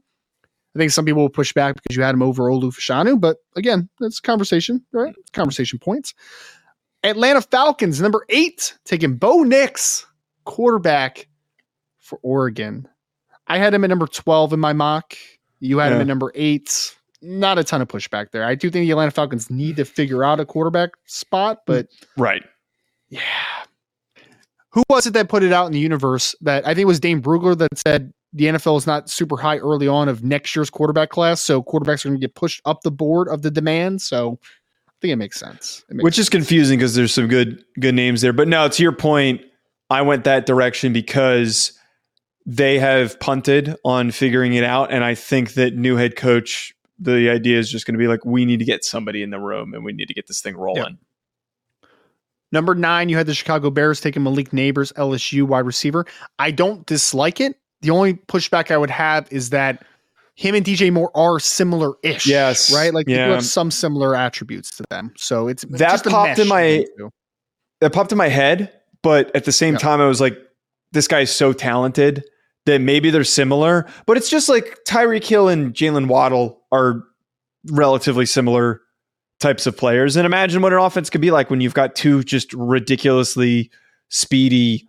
I 0.76 0.80
think 0.80 0.92
some 0.92 1.06
people 1.06 1.22
will 1.22 1.30
push 1.30 1.54
back 1.54 1.76
because 1.76 1.96
you 1.96 2.04
had 2.04 2.16
him 2.16 2.22
over 2.22 2.44
Olu 2.44 2.74
Fashanu, 2.76 3.18
but 3.20 3.38
again, 3.56 3.88
that's 4.02 4.20
conversation, 4.20 4.86
right? 4.92 5.16
Conversation 5.32 5.80
points. 5.80 6.14
Atlanta 7.04 7.42
Falcons, 7.42 8.02
number 8.02 8.26
eight, 8.30 8.78
taking 8.84 9.16
Bo 9.16 9.44
Nix, 9.44 10.06
quarterback 10.48 11.28
for 12.00 12.18
Oregon. 12.24 12.88
I 13.48 13.58
had 13.60 13.74
him 13.74 13.84
at 13.84 13.90
number 13.90 14.08
12 14.08 14.54
in 14.54 14.60
my 14.60 14.74
mock. 14.74 15.16
You 15.60 15.78
had 15.80 15.92
him 15.94 16.02
at 16.02 16.08
number 16.08 16.32
eight. 16.36 16.96
Not 17.22 17.60
a 17.60 17.64
ton 17.64 17.82
of 17.82 17.88
pushback 17.88 18.32
there. 18.32 18.44
I 18.46 18.56
do 18.56 18.70
think 18.70 18.86
the 18.86 18.92
Atlanta 18.92 19.12
Falcons 19.12 19.50
need 19.50 19.76
to 19.78 19.86
figure 19.86 20.24
out 20.24 20.40
a 20.40 20.46
quarterback 20.46 20.92
spot, 21.06 21.60
but 21.66 21.88
Right. 22.18 22.44
yeah. 23.10 23.22
Who 24.70 24.84
was 24.90 25.06
it 25.08 25.14
that 25.14 25.28
put 25.30 25.44
it 25.44 25.52
out 25.52 25.66
in 25.66 25.72
the 25.72 25.80
universe 25.80 26.36
that 26.42 26.64
I 26.66 26.70
think 26.74 26.84
it 26.84 26.86
was 26.86 27.00
Dane 27.00 27.22
Brugler 27.22 27.58
that 27.58 27.70
said 27.86 28.14
the 28.34 28.46
NFL 28.46 28.78
is 28.78 28.86
not 28.86 29.10
super 29.10 29.36
high 29.38 29.58
early 29.58 29.88
on 29.88 30.08
of 30.10 30.24
next 30.24 30.56
year's 30.56 30.70
quarterback 30.70 31.10
class, 31.10 31.42
so 31.42 31.64
quarterbacks 31.64 32.06
are 32.06 32.10
going 32.10 32.20
to 32.20 32.28
get 32.28 32.36
pushed 32.36 32.62
up 32.66 32.82
the 32.82 32.92
board 32.92 33.28
of 33.30 33.42
the 33.42 33.50
demand. 33.50 34.02
So 34.02 34.38
I 34.88 34.92
think 35.02 35.14
it 35.14 35.16
makes 35.16 35.40
sense. 35.40 35.84
It 35.90 35.96
makes 35.96 36.04
Which 36.04 36.20
is 36.20 36.30
confusing 36.30 36.78
because 36.78 36.94
there's 36.94 37.14
some 37.14 37.28
good 37.28 37.64
good 37.80 37.96
names 37.96 38.22
there. 38.22 38.34
But 38.34 38.48
now 38.48 38.68
to 38.68 38.84
your 38.84 38.92
point, 38.92 39.42
I 39.90 40.02
went 40.02 40.26
that 40.26 40.46
direction 40.46 40.94
because 40.94 41.72
they 42.46 42.80
have 42.80 43.20
punted 43.20 43.76
on 43.84 44.12
figuring 44.12 44.54
it 44.54 44.64
out. 44.64 44.92
And 44.92 45.04
I 45.04 45.16
think 45.16 45.54
that 45.54 45.76
new 45.76 45.96
head 45.98 46.16
coach, 46.16 46.74
the 46.98 47.30
idea 47.30 47.60
is 47.60 47.70
just 47.70 47.86
going 47.86 47.94
to 47.94 48.00
be 48.00 48.08
like, 48.08 48.26
we 48.26 48.46
need 48.46 48.60
to 48.60 48.66
get 48.66 48.84
somebody 48.86 49.22
in 49.22 49.30
the 49.30 49.40
room 49.40 49.74
and 49.74 49.84
we 49.84 49.94
need 49.94 50.08
to 50.08 50.14
get 50.14 50.28
this 50.28 50.42
thing 50.42 50.56
rolling. 50.56 50.98
Number 52.52 52.74
nine, 52.74 53.10
you 53.10 53.18
had 53.18 53.28
the 53.28 53.34
Chicago 53.34 53.70
Bears 53.70 54.00
taking 54.00 54.24
Malik 54.24 54.52
Nabers, 54.52 54.94
LSU 54.94 55.44
wide 55.44 55.66
receiver. 55.66 56.06
I 56.40 56.52
don't 56.52 56.86
dislike 56.86 57.42
it. 57.42 57.58
The 57.82 57.90
only 57.90 58.14
pushback 58.14 58.72
I 58.72 58.78
would 58.78 58.90
have 58.90 59.28
is 59.32 59.50
that 59.50 59.84
him 60.36 60.56
and 60.56 60.66
DJ 60.66 60.92
Moore 60.94 61.12
are 61.16 61.40
similar 61.40 61.96
ish. 62.04 62.26
Yes. 62.26 62.74
Right? 62.74 62.94
Like 62.94 63.08
they 63.08 63.16
do 63.16 63.20
have 63.20 63.44
some 63.44 63.72
similar 63.72 64.16
attributes 64.16 64.72
to 64.78 64.86
them. 64.90 65.12
So 65.18 65.50
it's 65.50 65.66
That 65.70 66.04
popped 66.06 66.40
in 66.40 66.48
my-. 66.48 66.86
That 67.82 67.92
popped 67.92 68.12
in 68.12 68.18
my 68.18 68.30
head, 68.30 68.77
but 69.08 69.34
at 69.34 69.46
the 69.46 69.54
same 69.54 69.76
Yeah. 69.76 69.80
time, 69.80 70.02
I 70.02 70.06
was 70.08 70.20
like, 70.20 70.38
this 70.92 71.08
guy's 71.08 71.32
so 71.34 71.54
talented 71.54 72.26
that 72.66 72.82
maybe 72.82 73.10
they're 73.10 73.24
similar. 73.24 73.86
But 74.06 74.18
it's 74.18 74.30
just 74.30 74.50
like 74.50 74.80
Tyreek 74.86 75.24
Hill 75.24 75.48
and 75.48 75.74
Jaylen 75.74 76.08
Waddle 76.08 76.62
are 76.74 77.04
relatively 77.72 78.26
similar 78.26 78.82
types 79.40 79.66
of 79.66 79.78
players. 79.78 80.18
And 80.18 80.26
imagine 80.26 80.62
what 80.62 80.74
an 80.74 80.80
offense 80.80 81.10
could 81.10 81.22
be 81.22 81.32
like 81.32 81.50
when 81.50 81.62
you've 81.62 81.74
got 81.74 81.96
two 81.96 82.22
just 82.24 82.52
ridiculously 82.54 83.72
speedy, 84.10 84.86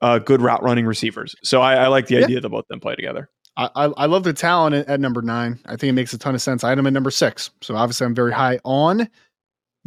uh, 0.00 0.18
good 0.18 0.42
route 0.42 0.62
running 0.64 0.86
receivers. 0.86 1.36
So 1.44 1.60
I, 1.60 1.74
I 1.76 1.86
like 1.86 2.08
the 2.08 2.16
Yeah. 2.16 2.24
idea 2.24 2.40
that 2.40 2.48
both 2.48 2.64
of 2.64 2.68
them 2.68 2.80
play 2.80 2.96
together. 2.96 3.30
I, 3.56 3.70
I, 3.76 3.84
I 3.84 4.06
love 4.06 4.24
the 4.24 4.32
talent 4.32 4.74
at, 4.74 4.88
at 4.88 4.98
number 5.00 5.22
nine. 5.22 5.60
I 5.66 5.70
think 5.76 5.90
it 5.90 5.92
makes 5.92 6.12
a 6.12 6.18
ton 6.18 6.34
of 6.34 6.42
sense. 6.42 6.64
I 6.64 6.70
had 6.70 6.78
him 6.78 6.86
at 6.88 6.92
number 6.92 7.10
six. 7.12 7.50
So 7.60 7.76
obviously 7.76 8.06
I'm 8.06 8.14
very 8.16 8.32
high 8.32 8.58
on 8.64 9.08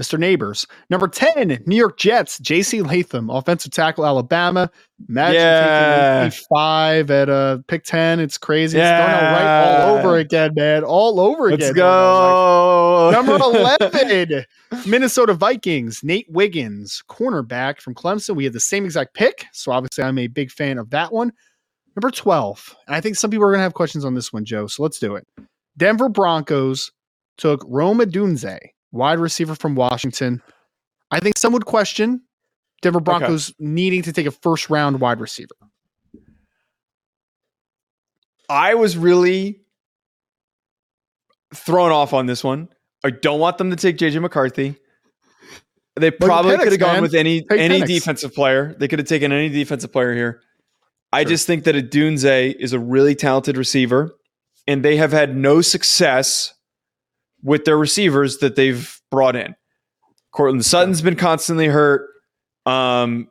Mr. 0.02 0.18
Nabers. 0.18 0.66
Number 0.90 1.08
10, 1.08 1.64
New 1.68 1.76
York 1.76 2.00
Jets, 2.00 2.40
JC 2.40 2.84
Latham, 2.86 3.30
offensive 3.30 3.72
tackle, 3.72 4.06
Alabama. 4.06 4.72
Imagine 5.08 5.36
Yeah. 5.36 6.24
taking 6.30 6.46
five 6.52 7.12
at 7.12 7.30
uh, 7.30 7.60
pick 7.68 7.84
10. 7.84 8.20
It's 8.20 8.38
crazy. 8.40 8.80
It's 8.80 8.90
Darnell 8.90 9.32
Wright 9.32 9.82
all 9.82 9.98
over 9.98 10.18
again, 10.18 10.52
man. 10.56 10.84
All 10.84 11.20
over 11.20 11.48
again. 11.48 11.60
Let's 11.60 11.72
again. 11.72 11.84
go. 11.84 13.12
Number 13.14 13.36
11, 13.92 14.46
Minnesota 14.88 15.34
Vikings, 15.36 16.00
Nate 16.04 16.28
Wiggins, 16.30 17.04
cornerback 17.10 17.80
from 17.80 17.94
Clemson. 17.94 18.36
We 18.36 18.46
had 18.46 18.54
the 18.54 18.60
same 18.60 18.86
exact 18.86 19.14
pick. 19.14 19.46
So 19.54 19.72
obviously, 19.72 20.04
I'm 20.04 20.18
a 20.18 20.28
big 20.28 20.50
fan 20.52 20.80
of 20.80 20.90
that 20.90 21.12
one. 21.14 21.32
Number 21.96 22.10
12, 22.10 22.76
and 22.88 22.96
I 22.96 23.02
think 23.02 23.16
some 23.16 23.30
people 23.30 23.46
are 23.46 23.52
going 23.52 23.60
to 23.60 23.64
have 23.64 23.76
questions 23.76 24.04
on 24.04 24.16
this 24.16 24.34
one, 24.34 24.46
Joe. 24.46 24.66
So 24.66 24.82
let's 24.82 24.98
do 24.98 25.16
it. 25.16 25.28
Denver 25.78 26.10
Broncos 26.10 26.92
took 27.38 27.64
Rome 27.68 28.00
Odunze, 28.00 28.58
wide 28.94 29.20
receiver 29.20 29.56
from 29.56 29.76
Washington. 29.76 30.42
I 31.12 31.20
think 31.20 31.38
some 31.38 31.52
would 31.52 31.66
question 31.66 32.22
Denver 32.82 33.02
Broncos 33.02 33.54
needing 33.60 34.04
to 34.04 34.14
take 34.14 34.26
a 34.26 34.32
first 34.32 34.70
round 34.70 35.02
wide 35.02 35.20
receiver. 35.20 35.56
I 38.50 38.76
was 38.76 38.96
really 38.96 39.62
thrown 41.54 41.92
off 41.92 42.14
on 42.14 42.28
this 42.28 42.44
one. 42.44 42.70
I 43.04 43.10
don't 43.10 43.40
want 43.40 43.58
them 43.58 43.70
to 43.72 43.76
take 43.76 43.98
JJ 43.98 44.22
McCarthy. 44.22 44.76
They 45.96 46.12
probably 46.12 46.58
could 46.58 46.72
have 46.72 46.80
gone 46.80 46.94
man. 46.94 47.02
with 47.04 47.14
any 47.14 47.42
Take 47.42 47.60
any 47.60 47.82
Penix. 47.82 47.88
defensive 47.88 48.34
player. 48.34 48.76
They 48.80 48.88
could 48.88 49.00
have 49.00 49.08
taken 49.08 49.32
any 49.32 49.50
defensive 49.50 49.92
player 49.92 50.14
here. 50.14 50.42
I 51.12 51.24
just 51.24 51.46
think 51.46 51.66
that 51.66 51.76
a 51.76 51.82
Odunze 51.82 52.56
is 52.56 52.74
a 52.74 52.80
really 52.80 53.14
talented 53.14 53.56
receiver, 53.56 54.16
and 54.68 54.84
they 54.84 54.98
have 54.98 55.12
had 55.12 55.36
no 55.36 55.62
success 55.62 56.54
with 57.44 57.66
their 57.66 57.78
receivers 57.78 58.38
that 58.38 58.56
they've 58.56 59.00
brought 59.12 59.36
in. 59.36 59.56
Courtland 60.32 60.66
Sutton's 60.66 61.02
been 61.02 61.16
constantly 61.16 61.68
hurt. 61.68 62.10
Um, 62.66 63.30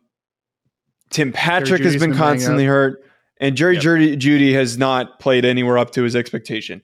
Tim 1.11 1.33
Patrick 1.33 1.83
has 1.83 1.94
been 1.94 2.11
been 2.11 2.18
constantly 2.18 2.64
hurt, 2.64 3.03
and 3.40 3.57
Jerry 3.57 3.75
Yep. 3.75 3.83
Jeudy, 3.83 4.16
Jeudy 4.16 4.53
has 4.55 4.79
not 4.79 5.18
played 5.18 5.44
anywhere 5.44 5.79
up 5.79 5.90
to 5.92 6.03
his 6.03 6.14
expectation. 6.14 6.83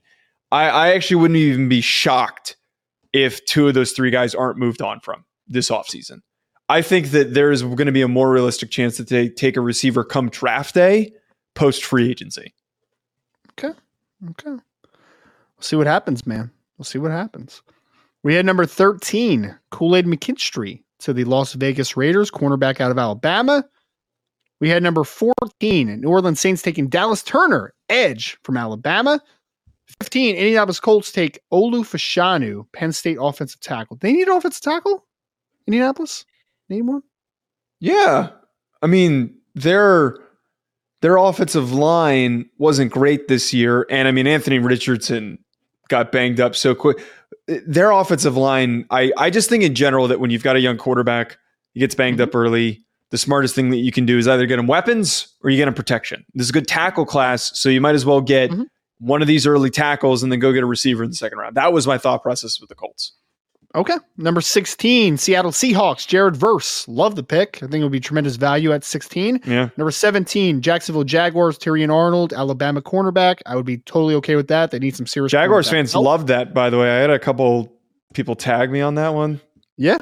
I, 0.50 0.68
I 0.68 0.88
actually 0.94 1.16
wouldn't 1.16 1.38
even 1.38 1.68
be 1.68 1.80
shocked 1.80 2.56
if 3.12 3.44
two 3.44 3.68
of 3.68 3.74
those 3.74 3.92
three 3.92 4.10
guys 4.10 4.34
aren't 4.34 4.58
moved 4.58 4.82
on 4.82 5.00
from 5.00 5.24
this 5.46 5.70
offseason. 5.70 6.20
I 6.68 6.82
think 6.82 7.12
that 7.12 7.32
there 7.32 7.50
is 7.50 7.62
going 7.62 7.86
to 7.86 7.92
be 7.92 8.02
a 8.02 8.08
more 8.08 8.30
realistic 8.30 8.70
chance 8.70 8.98
that 8.98 9.08
they 9.08 9.28
take 9.28 9.56
a 9.56 9.60
receiver 9.60 10.04
come 10.04 10.28
draft 10.28 10.74
day, 10.74 11.12
post 11.54 11.84
free 11.84 12.10
agency. 12.10 12.54
Okay. 13.52 13.78
Okay. 14.30 14.50
We'll 14.50 15.62
see 15.62 15.76
what 15.76 15.86
happens, 15.86 16.26
man. 16.26 16.50
We'll 16.78 16.84
see 16.84 16.98
what 16.98 17.10
happens. 17.10 17.62
We 18.22 18.34
had 18.34 18.46
number 18.46 18.64
13, 18.66 19.56
Kool 19.70 19.96
Aid 19.96 20.06
McKinstry 20.06 20.82
to 21.00 21.12
the 21.12 21.24
Las 21.24 21.52
Vegas 21.54 21.96
Raiders, 21.96 22.30
cornerback 22.30 22.80
out 22.80 22.90
of 22.90 22.98
Alabama. 22.98 23.64
We 24.60 24.68
had 24.68 24.82
number 24.82 25.04
14, 25.04 26.00
New 26.00 26.08
Orleans 26.08 26.40
Saints 26.40 26.62
taking 26.62 26.88
Dallas 26.88 27.22
Turner, 27.22 27.74
edge 27.88 28.36
from 28.42 28.56
Alabama. 28.56 29.20
15, 30.00 30.36
Indianapolis 30.36 30.80
Colts 30.80 31.12
take 31.12 31.40
Olu 31.52 31.80
Fashanu, 31.80 32.66
Penn 32.72 32.92
State 32.92 33.18
offensive 33.20 33.60
tackle. 33.60 33.96
They 34.00 34.12
need 34.12 34.28
an 34.28 34.36
offensive 34.36 34.62
tackle? 34.62 35.06
Indianapolis? 35.66 36.24
Need 36.68 36.82
one? 36.82 37.02
Yeah. 37.80 38.30
I 38.82 38.86
mean, 38.86 39.34
their 39.54 40.16
their 41.00 41.16
offensive 41.16 41.72
line 41.72 42.48
wasn't 42.58 42.92
great 42.92 43.28
this 43.28 43.54
year. 43.54 43.86
And 43.88 44.08
I 44.08 44.10
mean, 44.10 44.26
Anthony 44.26 44.58
Richardson 44.58 45.38
got 45.88 46.12
banged 46.12 46.40
up 46.40 46.54
so 46.54 46.74
quick. 46.74 46.98
Their 47.66 47.90
offensive 47.90 48.36
line, 48.36 48.86
I, 48.90 49.12
I 49.16 49.30
just 49.30 49.48
think 49.48 49.62
in 49.64 49.74
general 49.74 50.06
that 50.08 50.20
when 50.20 50.30
you've 50.30 50.42
got 50.42 50.56
a 50.56 50.60
young 50.60 50.76
quarterback, 50.76 51.38
he 51.72 51.80
gets 51.80 51.94
banged 51.94 52.20
up 52.20 52.34
early. 52.34 52.84
The 53.10 53.18
smartest 53.18 53.54
thing 53.54 53.70
that 53.70 53.78
you 53.78 53.90
can 53.90 54.04
do 54.04 54.18
is 54.18 54.28
either 54.28 54.46
get 54.46 54.58
him 54.58 54.66
weapons 54.66 55.34
or 55.42 55.48
you 55.50 55.56
get 55.56 55.66
him 55.66 55.74
protection. 55.74 56.24
This 56.34 56.44
is 56.46 56.50
a 56.50 56.52
good 56.52 56.68
tackle 56.68 57.06
class, 57.06 57.58
so 57.58 57.68
you 57.70 57.80
might 57.80 57.94
as 57.94 58.04
well 58.04 58.20
get 58.20 58.50
Mhm. 58.50 58.66
one 58.98 59.22
of 59.22 59.28
these 59.28 59.46
early 59.46 59.70
tackles 59.70 60.22
and 60.22 60.30
then 60.30 60.40
go 60.40 60.52
get 60.52 60.62
a 60.62 60.66
receiver 60.66 61.02
in 61.02 61.10
the 61.10 61.16
second 61.16 61.38
round. 61.38 61.56
That 61.56 61.72
was 61.72 61.86
my 61.86 61.96
thought 61.96 62.22
process 62.22 62.60
with 62.60 62.68
the 62.68 62.74
Colts. 62.74 63.12
Okay. 63.74 63.96
Number 64.16 64.40
16, 64.40 65.18
Seattle 65.18 65.50
Seahawks, 65.50 66.06
Jared 66.06 66.36
Verse. 66.36 66.88
Love 66.88 67.16
the 67.16 67.22
pick. 67.22 67.56
I 67.62 67.66
think 67.66 67.74
it 67.74 67.82
would 67.82 67.92
be 67.92 68.00
tremendous 68.00 68.36
value 68.36 68.72
at 68.72 68.82
16. 68.82 69.40
Yeah. 69.44 69.68
Number 69.76 69.90
17, 69.90 70.62
Jacksonville 70.62 71.04
Jaguars, 71.04 71.58
Terrion 71.58 71.92
Arnold, 71.94 72.32
Alabama 72.32 72.80
cornerback. 72.80 73.40
I 73.46 73.56
would 73.56 73.66
be 73.66 73.78
totally 73.78 74.14
okay 74.16 74.36
with 74.36 74.48
that. 74.48 74.70
They 74.70 74.78
need 74.78 74.96
some 74.96 75.06
serious 75.06 75.32
Jaguars 75.32 75.68
fans 75.68 75.92
help. 75.92 76.04
loved 76.04 76.28
that, 76.28 76.54
by 76.54 76.70
the 76.70 76.78
way. 76.78 76.90
I 76.90 76.96
had 77.00 77.10
a 77.10 77.18
couple 77.18 77.70
people 78.14 78.34
tag 78.34 78.70
me 78.70 78.80
on 78.80 78.94
that 78.94 79.12
one. 79.14 79.40
Yeah. 79.76 79.98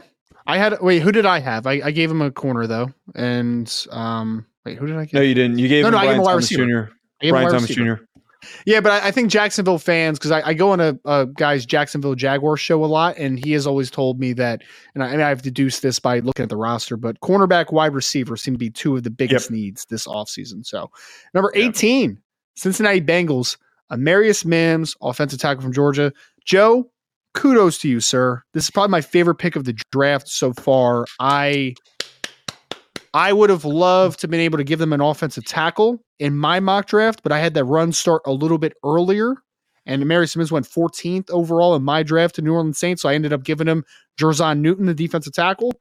I 0.46 0.58
had 0.58 0.80
wait, 0.80 1.02
who 1.02 1.10
did 1.10 1.26
I 1.26 1.40
have? 1.40 1.66
I, 1.66 1.80
I 1.86 1.90
gave 1.90 2.08
him 2.08 2.22
a 2.22 2.30
corner 2.30 2.68
though. 2.68 2.92
And 3.16 3.68
um 3.90 4.46
wait, 4.64 4.78
who 4.78 4.86
did 4.86 4.96
I 4.96 5.04
give? 5.06 5.14
No, 5.14 5.20
you 5.22 5.34
didn't. 5.34 5.58
You 5.58 5.66
gave 5.66 5.82
No, 5.82 5.88
him 5.88 5.92
no, 5.94 5.98
I 5.98 6.04
gave 6.04 6.14
him 6.14 6.20
a 6.20 6.22
wide 6.22 6.30
Thomas 6.30 6.50
receiver. 6.52 6.66
Jr. 6.66 6.70
I 6.70 7.24
gave 7.24 7.28
him 7.28 7.28
a 7.28 7.30
Brian 7.32 7.48
Thomas 7.48 7.68
receiver. 7.68 7.96
Jr. 7.96 8.02
Yeah, 8.64 8.80
but 8.80 8.92
I, 8.92 9.08
I 9.08 9.10
think 9.10 9.30
Jacksonville 9.30 9.78
fans, 9.78 10.18
because 10.18 10.30
I, 10.30 10.48
I 10.48 10.54
go 10.54 10.70
on 10.70 10.80
a, 10.80 10.98
a 11.04 11.26
guy's 11.26 11.66
Jacksonville 11.66 12.14
Jaguar 12.14 12.56
show 12.56 12.84
a 12.84 12.86
lot, 12.86 13.16
and 13.16 13.38
he 13.38 13.52
has 13.52 13.66
always 13.66 13.90
told 13.90 14.18
me 14.20 14.32
that, 14.34 14.62
and 14.94 15.02
I, 15.02 15.08
and 15.08 15.22
I've 15.22 15.42
deduced 15.42 15.82
this 15.82 15.98
by 15.98 16.20
looking 16.20 16.44
at 16.44 16.48
the 16.48 16.56
roster, 16.56 16.96
but 16.96 17.20
cornerback, 17.20 17.72
wide 17.72 17.94
receiver 17.94 18.36
seem 18.36 18.54
to 18.54 18.58
be 18.58 18.70
two 18.70 18.96
of 18.96 19.02
the 19.02 19.10
biggest 19.10 19.50
needs 19.50 19.84
this 19.86 20.06
offseason. 20.06 20.64
So, 20.64 20.90
number 21.34 21.52
Yep. 21.54 21.68
18, 21.70 22.18
Cincinnati 22.56 23.00
Bengals, 23.00 23.56
Amarius 23.92 24.44
Mims, 24.44 24.96
offensive 25.02 25.38
tackle 25.38 25.62
from 25.62 25.72
Georgia. 25.72 26.12
Joe, 26.44 26.90
kudos 27.34 27.78
to 27.78 27.88
you, 27.88 28.00
sir. 28.00 28.42
This 28.52 28.64
is 28.64 28.70
probably 28.70 28.90
my 28.90 29.00
favorite 29.00 29.36
pick 29.36 29.56
of 29.56 29.64
the 29.64 29.78
draft 29.92 30.28
so 30.28 30.52
far. 30.52 31.04
I 31.20 31.74
I 33.16 33.32
would 33.32 33.48
have 33.48 33.64
loved 33.64 34.20
to 34.20 34.24
have 34.24 34.30
been 34.30 34.40
able 34.40 34.58
to 34.58 34.64
give 34.64 34.78
them 34.78 34.92
an 34.92 35.00
offensive 35.00 35.46
tackle 35.46 36.04
in 36.18 36.36
my 36.36 36.60
mock 36.60 36.86
draft, 36.86 37.22
but 37.22 37.32
I 37.32 37.38
had 37.38 37.54
that 37.54 37.64
run 37.64 37.92
start 37.92 38.20
a 38.26 38.32
little 38.32 38.58
bit 38.58 38.74
earlier. 38.84 39.36
And 39.86 40.04
Mary 40.04 40.28
Simmons 40.28 40.52
went 40.52 40.68
14th 40.68 41.30
overall 41.30 41.74
in 41.74 41.82
my 41.82 42.02
draft 42.02 42.34
to 42.34 42.42
New 42.42 42.52
Orleans 42.52 42.78
Saints. 42.78 43.00
So 43.00 43.08
I 43.08 43.14
ended 43.14 43.32
up 43.32 43.42
giving 43.42 43.68
him 43.68 43.86
Jer'Zhan 44.20 44.58
Newton, 44.58 44.84
the 44.84 44.92
defensive 44.92 45.32
tackle. 45.32 45.72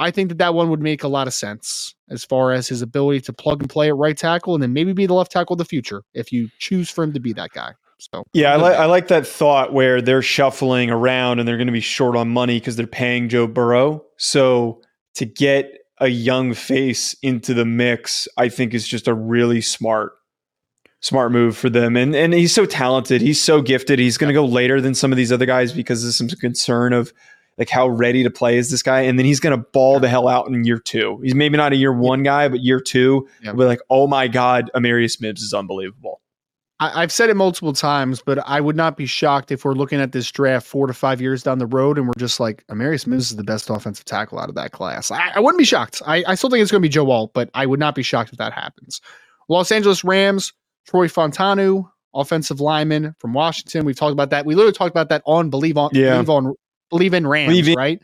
I 0.00 0.10
think 0.10 0.30
that 0.30 0.38
that 0.38 0.54
one 0.54 0.68
would 0.68 0.82
make 0.82 1.04
a 1.04 1.08
lot 1.08 1.28
of 1.28 1.34
sense 1.34 1.94
as 2.10 2.24
far 2.24 2.50
as 2.50 2.66
his 2.66 2.82
ability 2.82 3.20
to 3.20 3.32
plug 3.32 3.60
and 3.60 3.70
play 3.70 3.86
at 3.86 3.96
right 3.96 4.16
tackle 4.16 4.54
and 4.54 4.62
then 4.62 4.72
maybe 4.72 4.92
be 4.92 5.06
the 5.06 5.14
left 5.14 5.30
tackle 5.30 5.54
of 5.54 5.58
the 5.58 5.64
future 5.64 6.02
if 6.12 6.32
you 6.32 6.48
choose 6.58 6.90
for 6.90 7.04
him 7.04 7.12
to 7.12 7.20
be 7.20 7.32
that 7.34 7.50
guy. 7.52 7.74
So 8.00 8.24
Yeah, 8.32 8.52
I 8.52 8.56
like 8.56 8.76
I 8.76 8.86
like 8.86 9.06
that 9.08 9.28
thought 9.28 9.72
where 9.72 10.02
they're 10.02 10.22
shuffling 10.22 10.90
around 10.90 11.38
and 11.38 11.46
they're 11.46 11.56
going 11.56 11.68
to 11.68 11.72
be 11.72 11.78
short 11.78 12.16
on 12.16 12.30
money 12.30 12.58
because 12.58 12.74
they're 12.74 12.88
paying 12.88 13.28
Joe 13.28 13.46
Burrow. 13.46 14.04
So 14.16 14.82
to 15.14 15.24
get 15.24 15.83
a 15.98 16.08
young 16.08 16.54
face 16.54 17.14
into 17.22 17.54
the 17.54 17.64
mix, 17.64 18.26
I 18.36 18.48
think 18.48 18.74
is 18.74 18.86
just 18.86 19.08
a 19.08 19.14
really 19.14 19.60
smart 19.60 20.12
smart 21.00 21.30
move 21.32 21.56
for 21.56 21.68
them. 21.68 21.96
And 21.96 22.14
and 22.16 22.32
he's 22.32 22.54
so 22.54 22.64
talented. 22.66 23.20
He's 23.20 23.40
so 23.40 23.60
gifted. 23.60 23.98
He's 23.98 24.16
going 24.18 24.28
to 24.28 24.34
go 24.34 24.44
later 24.46 24.80
than 24.80 24.94
some 24.94 25.12
of 25.12 25.16
these 25.18 25.30
other 25.32 25.46
guys 25.46 25.72
because 25.72 26.02
there's 26.02 26.16
some 26.16 26.28
concern 26.28 26.92
of 26.92 27.12
like 27.58 27.68
how 27.68 27.86
ready 27.88 28.24
to 28.24 28.30
play 28.30 28.56
is 28.58 28.70
this 28.70 28.82
guy, 28.82 29.02
and 29.02 29.16
then 29.18 29.26
he's 29.26 29.38
going 29.38 29.56
to 29.56 29.64
ball 29.72 30.00
the 30.00 30.08
hell 30.08 30.26
out 30.26 30.48
in 30.48 30.64
year 30.64 30.78
two. 30.78 31.20
He's 31.22 31.36
maybe 31.36 31.56
not 31.56 31.72
a 31.72 31.76
year 31.76 31.92
one 31.92 32.22
guy, 32.24 32.48
but 32.48 32.60
year 32.60 32.80
two, 32.80 33.28
Yeah. 33.42 33.52
be 33.52 33.64
like, 33.64 33.78
oh 33.88 34.08
my 34.08 34.26
god, 34.26 34.70
Amarius 34.74 35.20
Mims 35.20 35.40
is 35.42 35.54
unbelievable. 35.54 36.20
I, 36.80 37.02
I've 37.02 37.12
said 37.12 37.30
it 37.30 37.34
multiple 37.34 37.72
times, 37.72 38.20
but 38.24 38.38
I 38.46 38.60
would 38.60 38.76
not 38.76 38.96
be 38.96 39.06
shocked 39.06 39.52
if 39.52 39.64
we're 39.64 39.74
looking 39.74 40.00
at 40.00 40.12
this 40.12 40.30
draft 40.30 40.66
four 40.66 40.86
to 40.86 40.92
five 40.92 41.20
years 41.20 41.42
down 41.42 41.58
the 41.58 41.66
road 41.66 41.98
and 41.98 42.06
we're 42.06 42.12
just 42.18 42.40
like, 42.40 42.64
Amarius 42.68 43.06
Mims 43.06 43.30
is 43.30 43.36
the 43.36 43.44
best 43.44 43.70
offensive 43.70 44.04
tackle 44.04 44.38
out 44.38 44.48
of 44.48 44.54
that 44.56 44.72
class. 44.72 45.10
I, 45.10 45.32
I 45.36 45.40
wouldn't 45.40 45.58
be 45.58 45.64
shocked. 45.64 46.02
I, 46.06 46.24
I 46.26 46.34
still 46.34 46.50
think 46.50 46.62
it's 46.62 46.70
going 46.72 46.82
to 46.82 46.86
be 46.86 46.92
Joe 46.92 47.10
Alt, 47.10 47.32
but 47.32 47.48
I 47.54 47.64
would 47.66 47.78
not 47.80 47.94
be 47.94 48.02
shocked 48.02 48.32
if 48.32 48.38
that 48.38 48.52
happens. 48.52 49.00
Los 49.48 49.70
Angeles 49.70 50.02
Rams, 50.02 50.52
Troy 50.86 51.06
Fautanu, 51.06 51.88
offensive 52.12 52.60
lineman 52.60 53.14
from 53.18 53.34
Washington. 53.34 53.84
We've 53.84 53.96
talked 53.96 54.12
about 54.12 54.30
that. 54.30 54.44
We 54.46 54.54
literally 54.54 54.72
talked 54.72 54.90
about 54.90 55.08
that 55.10 55.22
on 55.26 55.50
Believe 55.50 55.76
on 55.78 55.90
Yeah. 55.92 56.14
Believe 56.14 56.30
on 56.30 56.54
Believe 56.90 57.14
in 57.14 57.26
Rams, 57.26 57.50
Believe 57.50 57.68
in- 57.68 57.74
right? 57.74 58.02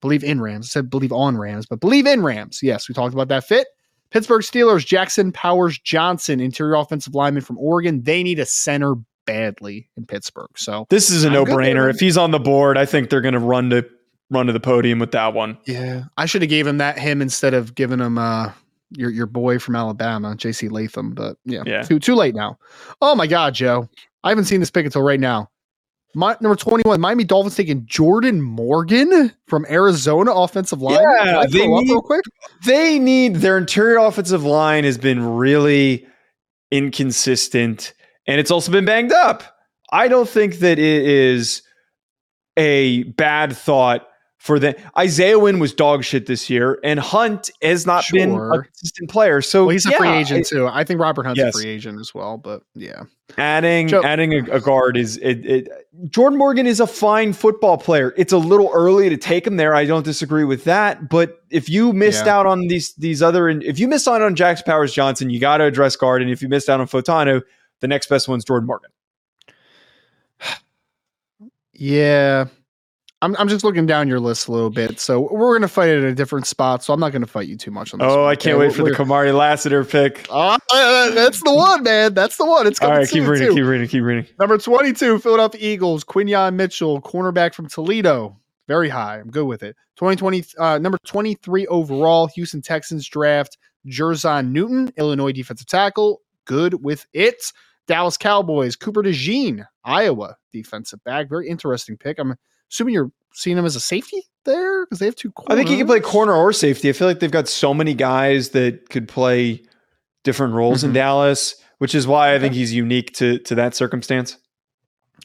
Believe 0.00 0.24
in 0.24 0.40
Rams. 0.40 0.66
I 0.66 0.68
said 0.70 0.90
believe 0.90 1.12
on 1.12 1.36
Rams, 1.38 1.66
but 1.66 1.78
believe 1.78 2.06
in 2.06 2.22
Rams. 2.24 2.58
Yes, 2.60 2.88
we 2.88 2.94
talked 2.94 3.14
about 3.14 3.28
that 3.28 3.44
fit. 3.44 3.68
Pittsburgh 4.12 4.42
Steelers, 4.42 4.84
Jackson 4.86 5.32
Powers 5.32 5.78
Johnson, 5.78 6.38
interior 6.40 6.74
offensive 6.74 7.14
lineman 7.14 7.42
from 7.42 7.58
Oregon. 7.58 8.02
They 8.02 8.22
need 8.22 8.38
a 8.38 8.46
center 8.46 8.94
badly 9.26 9.88
in 9.96 10.04
Pittsburgh. 10.06 10.50
So 10.56 10.86
This 10.90 11.10
is 11.10 11.24
a 11.24 11.30
no 11.30 11.44
brainer. 11.44 11.88
If 11.90 11.98
he's 12.00 12.16
on 12.16 12.30
the 12.30 12.38
board, 12.38 12.76
I 12.76 12.84
think 12.84 13.08
they're 13.10 13.20
going 13.20 13.34
to 13.34 13.40
run 13.40 13.70
to 13.70 13.84
run 14.30 14.46
to 14.46 14.52
the 14.52 14.60
podium 14.60 14.98
with 14.98 15.12
that 15.12 15.34
one. 15.34 15.58
yeah, 15.66 16.04
I 16.16 16.26
should 16.26 16.42
have 16.42 16.48
gave 16.48 16.66
him 16.66 16.78
that 16.78 16.98
him 16.98 17.20
instead 17.22 17.54
of 17.54 17.74
giving 17.74 17.98
him 18.00 18.16
uh 18.18 18.50
your 18.90 19.10
your 19.10 19.26
boy 19.26 19.58
from 19.58 19.76
Alabama, 19.76 20.34
JC 20.36 20.70
Latham. 20.70 21.12
But 21.14 21.36
yeah, 21.44 21.62
Yeah. 21.66 21.82
too 21.82 21.98
too 21.98 22.14
late 22.14 22.34
now. 22.34 22.58
Oh 23.00 23.14
my 23.14 23.26
God, 23.26 23.54
Joe. 23.54 23.88
I 24.24 24.28
haven't 24.30 24.44
seen 24.44 24.60
this 24.60 24.70
pick 24.70 24.84
until 24.86 25.02
right 25.02 25.20
now. 25.20 25.48
My, 26.14 26.36
number 26.40 26.56
21, 26.56 27.00
Miami 27.00 27.24
Dolphins 27.24 27.56
taking 27.56 27.86
Jordan 27.86 28.42
Morgan 28.42 29.32
from 29.46 29.64
Arizona 29.70 30.32
offensive 30.32 30.82
line. 30.82 31.00
Yeah, 31.24 31.44
they 31.50 31.66
need- 31.66 31.88
real 31.90 32.02
quick. 32.02 32.24
They 32.66 32.98
need 32.98 33.36
their 33.36 33.56
interior 33.56 33.98
offensive 33.98 34.44
line 34.44 34.84
has 34.84 34.98
been 34.98 35.24
really 35.26 36.06
inconsistent 36.70 37.94
and 38.26 38.38
it's 38.40 38.50
also 38.50 38.70
been 38.72 38.84
banged 38.84 39.12
up. 39.12 39.42
I 39.90 40.08
don't 40.08 40.28
think 40.28 40.58
that 40.60 40.78
it 40.78 41.02
is 41.06 41.62
a 42.56 43.02
bad 43.04 43.56
thought 43.56 44.06
for 44.42 44.58
the 44.58 44.76
Isaiah 44.98 45.38
Wynn 45.38 45.60
was 45.60 45.72
dog 45.72 46.02
shit 46.02 46.26
this 46.26 46.50
year, 46.50 46.80
and 46.82 46.98
Hunt 46.98 47.48
has 47.62 47.86
not 47.86 48.04
been 48.10 48.32
a 48.32 48.62
consistent 48.64 49.08
player. 49.08 49.40
So 49.40 49.66
Well, 49.66 49.68
he's 49.70 49.86
a 49.86 49.92
free 49.92 50.08
yeah, 50.08 50.18
agent 50.18 50.46
too. 50.46 50.66
I 50.66 50.82
think 50.82 50.98
Robert 51.00 51.24
Hunt's 51.24 51.38
Yes. 51.38 51.54
a 51.54 51.60
free 51.60 51.70
agent 51.70 52.00
as 52.00 52.12
well, 52.12 52.38
but 52.38 52.62
yeah. 52.74 53.04
adding 53.38 53.86
Joe- 53.86 54.02
adding 54.02 54.32
a, 54.34 54.56
a 54.56 54.60
guard 54.60 54.96
is 54.96 55.16
it, 55.18 55.46
it 55.46 55.68
Jordan 56.08 56.40
Morgan 56.40 56.66
is 56.66 56.80
a 56.80 56.88
fine 56.88 57.32
football 57.32 57.78
player. 57.78 58.12
It's 58.16 58.32
a 58.32 58.36
little 58.38 58.68
early 58.74 59.08
to 59.10 59.16
take 59.16 59.46
him 59.46 59.58
there. 59.58 59.76
I 59.76 59.84
don't 59.84 60.04
disagree 60.04 60.42
with 60.42 60.64
that. 60.64 61.08
But 61.08 61.38
if 61.50 61.68
you 61.68 61.92
missed 61.92 62.26
Yeah. 62.26 62.38
out 62.38 62.46
on 62.46 62.66
these 62.66 62.94
these 62.94 63.22
other 63.22 63.48
if 63.48 63.78
you 63.78 63.86
missed 63.86 64.08
out 64.08 64.22
on 64.22 64.34
Jax 64.34 64.60
Powers 64.60 64.92
Johnson, 64.92 65.30
you 65.30 65.38
got 65.38 65.58
to 65.58 65.64
address 65.66 65.94
guard. 65.94 66.20
And 66.20 66.32
if 66.32 66.42
you 66.42 66.48
missed 66.48 66.68
out 66.68 66.80
on 66.80 66.88
Fautanu, 66.88 67.42
the 67.78 67.86
next 67.86 68.08
best 68.08 68.26
one's 68.26 68.44
Jordan 68.44 68.66
Morgan. 68.66 68.90
Yeah. 71.74 72.46
I'm, 73.22 73.36
I'm 73.38 73.46
just 73.48 73.64
looking 73.64 73.86
down 73.86 74.08
your 74.08 74.18
list 74.20 74.48
a 74.48 74.52
little 74.52 74.68
bit. 74.68 74.98
So 74.98 75.20
we're 75.32 75.52
going 75.52 75.62
to 75.62 75.68
fight 75.68 75.88
it 75.88 75.98
at 75.98 76.10
a 76.10 76.14
different 76.14 76.46
spot. 76.46 76.82
So 76.82 76.92
I'm 76.92 76.98
not 77.00 77.12
going 77.12 77.22
to 77.22 77.28
fight 77.28 77.46
you 77.46 77.56
too 77.56 77.70
much 77.70 77.94
on 77.94 78.00
this. 78.00 78.08
Oh, 78.10 78.22
one, 78.24 78.30
I 78.30 78.34
can't 78.34 78.56
okay? 78.56 78.66
wait 78.66 78.72
for 78.72 78.78
the 78.78 78.84
We're- 78.84 78.96
Kamari 78.96 79.34
Lassiter 79.34 79.84
pick. 79.84 80.26
Ah, 80.28 80.58
that's 81.14 81.40
the 81.42 81.54
one, 81.54 81.84
man. 81.84 82.14
That's 82.14 82.36
the 82.36 82.44
one. 82.44 82.66
It's 82.66 82.80
All 82.82 82.88
coming 82.88 82.98
right, 83.02 83.08
keep 83.08 83.24
reading, 83.26 83.48
too. 83.48 83.54
keep 83.54 83.64
reading, 83.64 83.88
keep 83.88 84.02
reading. 84.02 84.26
Number 84.40 84.58
22, 84.58 85.20
Philadelphia 85.20 85.60
Eagles, 85.62 86.02
Quinyon 86.04 86.54
Mitchell, 86.54 87.00
cornerback 87.00 87.54
from 87.54 87.68
Toledo. 87.68 88.36
Very 88.68 88.88
high. 88.88 89.18
I'm 89.20 89.30
good 89.30 89.46
with 89.46 89.62
it. 89.62 89.76
2020, 89.96 90.44
uh, 90.58 90.78
number 90.78 90.98
23 91.06 91.66
overall, 91.68 92.26
Houston 92.28 92.60
Texans 92.60 93.06
draft, 93.08 93.56
Jer'Zhan 93.86 94.50
Newton, 94.50 94.92
Illinois 94.96 95.32
defensive 95.32 95.66
tackle. 95.68 96.22
Good 96.44 96.82
with 96.82 97.06
it. 97.12 97.52
Dallas 97.86 98.16
Cowboys, 98.16 98.74
Cooper 98.76 99.02
DeJean, 99.02 99.64
Iowa 99.84 100.36
defensive 100.52 101.02
back. 101.04 101.28
Very 101.28 101.48
interesting 101.48 101.96
pick. 101.96 102.18
I'm 102.18 102.34
assuming 102.72 102.94
you're 102.94 103.12
seeing 103.34 103.56
him 103.56 103.64
as 103.64 103.76
a 103.76 103.80
safety 103.80 104.22
there 104.44 104.84
because 104.84 104.98
they 104.98 105.06
have 105.06 105.14
two 105.14 105.32
I 105.46 105.54
think 105.54 105.68
he 105.68 105.76
can 105.76 105.86
play 105.86 106.00
corner 106.00 106.32
or 106.32 106.52
safety. 106.52 106.88
I 106.88 106.92
feel 106.92 107.06
like 107.06 107.20
they've 107.20 107.30
got 107.30 107.48
so 107.48 107.72
many 107.72 107.94
guys 107.94 108.50
that 108.50 108.88
could 108.90 109.06
play 109.08 109.62
different 110.24 110.54
roles 110.54 110.82
in 110.84 110.90
Mhm. 110.90 110.94
Dallas, 110.94 111.54
which 111.78 111.94
is 111.94 112.06
why 112.06 112.34
I 112.34 112.38
think 112.38 112.54
he's 112.54 112.72
unique 112.72 113.12
to 113.14 113.38
to 113.38 113.54
that 113.54 113.74
circumstance. 113.74 114.36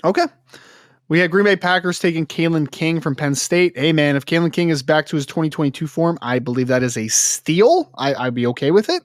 Okay. 0.03 0.25
We 1.09 1.19
had 1.19 1.31
Green 1.31 1.45
Bay 1.45 1.55
Packers 1.55 1.99
taking 1.99 2.25
Kalen 2.25 2.69
King 2.69 2.99
from 2.99 3.15
Penn 3.15 3.33
State. 3.33 3.77
Hey, 3.77 3.93
man, 3.93 4.17
if 4.17 4.25
Kalen 4.25 4.51
King 4.51 4.69
is 4.69 4.83
back 4.83 5.05
to 5.07 5.15
his 5.15 5.25
2022 5.25 5.87
form, 5.87 6.17
I 6.21 6.39
believe 6.39 6.67
that 6.67 6.83
is 6.83 6.97
a 6.97 7.07
steal. 7.07 7.89
I, 7.97 8.13
I'd 8.13 8.33
be 8.35 8.45
okay 8.47 8.71
with 8.71 8.89
it. 8.89 9.03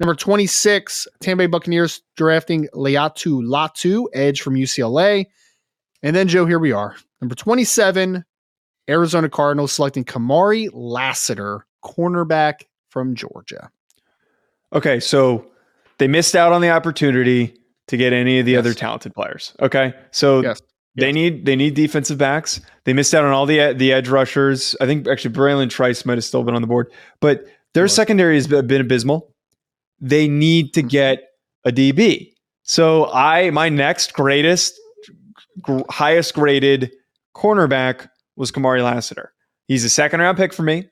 Number 0.00 0.14
26, 0.14 1.06
Tampa 1.20 1.42
Bay 1.42 1.46
Buccaneers 1.46 2.00
drafting 2.16 2.66
Laiatu 2.74 3.42
Latu, 3.42 4.06
edge 4.14 4.40
from 4.40 4.54
UCLA. 4.54 5.26
And 6.02 6.14
then, 6.14 6.28
Joe, 6.28 6.46
here 6.46 6.58
we 6.58 6.72
are. 6.72 6.96
Number 7.20 7.34
27, 7.34 8.24
Arizona 8.88 9.28
Cardinals 9.28 9.72
selecting 9.72 10.04
Kamari 10.04 10.68
Lassiter, 10.72 11.66
cornerback 11.84 12.62
from 12.90 13.14
Georgia. 13.14 13.70
Okay, 14.72 15.00
so 15.00 15.46
they 15.98 16.08
missed 16.08 16.36
out 16.36 16.52
on 16.52 16.60
the 16.60 16.70
opportunity 16.70 17.54
to 17.88 17.96
get 17.96 18.12
any 18.12 18.38
of 18.38 18.46
the 18.46 18.52
Yes. 18.52 18.58
other 18.60 18.74
talented 18.74 19.14
players. 19.14 19.54
Okay, 19.60 19.92
so 20.10 20.42
Yes. 20.42 20.60
they 20.96 21.06
Yes. 21.06 21.14
need 21.14 21.46
they 21.46 21.56
need 21.56 21.74
defensive 21.74 22.18
backs. 22.18 22.60
They 22.84 22.92
missed 22.92 23.14
out 23.14 23.24
on 23.24 23.32
all 23.32 23.46
the 23.46 23.72
the 23.72 23.92
edge 23.92 24.08
rushers. 24.08 24.76
I 24.80 24.86
think 24.86 25.08
actually 25.08 25.34
Bralen 25.34 25.70
Trice 25.70 26.04
might 26.04 26.18
have 26.18 26.24
still 26.24 26.44
been 26.44 26.54
on 26.54 26.62
the 26.62 26.68
board, 26.68 26.92
but 27.20 27.46
their 27.74 27.88
Sure. 27.88 27.94
secondary 27.96 28.34
has 28.36 28.46
been 28.46 28.66
been 28.66 28.80
abysmal. 28.80 29.34
They 30.00 30.28
need 30.28 30.74
to 30.74 30.82
hmm. 30.82 30.88
get 30.88 31.22
a 31.64 31.72
DB. 31.72 32.32
So 32.62 33.10
I 33.12 33.50
my 33.50 33.68
next 33.70 34.12
greatest 34.12 34.78
gr- 35.60 35.80
highest 35.90 36.34
graded 36.34 36.90
cornerback 37.36 38.08
was 38.36 38.50
Kamari 38.52 38.82
Lassiter. 38.82 39.32
He's 39.66 39.84
a 39.84 39.90
second 39.90 40.20
round 40.20 40.36
pick 40.38 40.52
for 40.52 40.62
me. 40.62 40.88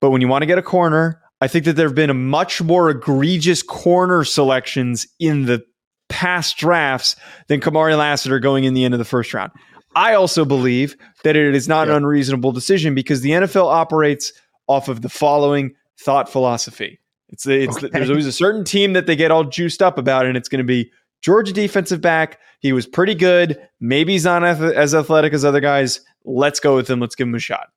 But 0.00 0.10
when 0.10 0.20
you 0.20 0.28
want 0.28 0.42
to 0.42 0.46
get 0.46 0.58
a 0.58 0.62
corner, 0.62 1.20
I 1.40 1.48
think 1.48 1.64
that 1.64 1.74
there 1.74 1.86
have 1.86 1.94
been 1.94 2.10
a 2.10 2.14
much 2.14 2.60
more 2.62 2.90
egregious 2.90 3.62
corner 3.62 4.24
selections 4.24 5.06
in 5.20 5.46
the 5.46 5.62
past 6.08 6.56
drafts 6.56 7.16
than 7.48 7.60
Kamari 7.60 7.96
Lassiter 7.96 8.38
going 8.38 8.64
in 8.64 8.74
the 8.74 8.84
end 8.84 8.94
of 8.94 8.98
the 8.98 9.04
first 9.04 9.32
round. 9.32 9.52
I 9.94 10.14
also 10.14 10.44
believe 10.44 10.96
that 11.24 11.36
it 11.36 11.54
is 11.54 11.68
not 11.68 11.86
Yeah. 11.86 11.92
an 11.92 11.98
unreasonable 11.98 12.52
decision 12.52 12.94
because 12.94 13.20
the 13.20 13.30
NFL 13.30 13.66
operates 13.68 14.32
off 14.66 14.88
of 14.88 15.02
the 15.02 15.08
following 15.08 15.74
thought 16.00 16.28
philosophy. 16.28 16.98
It's, 17.28 17.46
it's 17.46 17.76
Okay. 17.78 17.88
there's 17.92 18.10
always 18.10 18.26
a 18.26 18.32
certain 18.32 18.64
team 18.64 18.92
that 18.94 19.06
they 19.06 19.16
get 19.16 19.30
all 19.30 19.44
juiced 19.44 19.82
up 19.82 19.98
about, 19.98 20.26
and 20.26 20.36
it's 20.36 20.48
going 20.48 20.58
to 20.58 20.64
be 20.64 20.90
Georgia 21.22 21.52
defensive 21.52 22.00
back. 22.00 22.38
He 22.60 22.72
was 22.72 22.86
pretty 22.86 23.14
good. 23.14 23.58
Maybe 23.80 24.12
he's 24.12 24.24
not 24.24 24.44
as 24.44 24.94
athletic 24.94 25.32
as 25.32 25.44
other 25.44 25.60
guys. 25.60 26.00
Let's 26.24 26.60
go 26.60 26.76
with 26.76 26.88
him. 26.88 27.00
Let's 27.00 27.14
give 27.14 27.26
him 27.26 27.34
a 27.34 27.40
shot. 27.40 27.68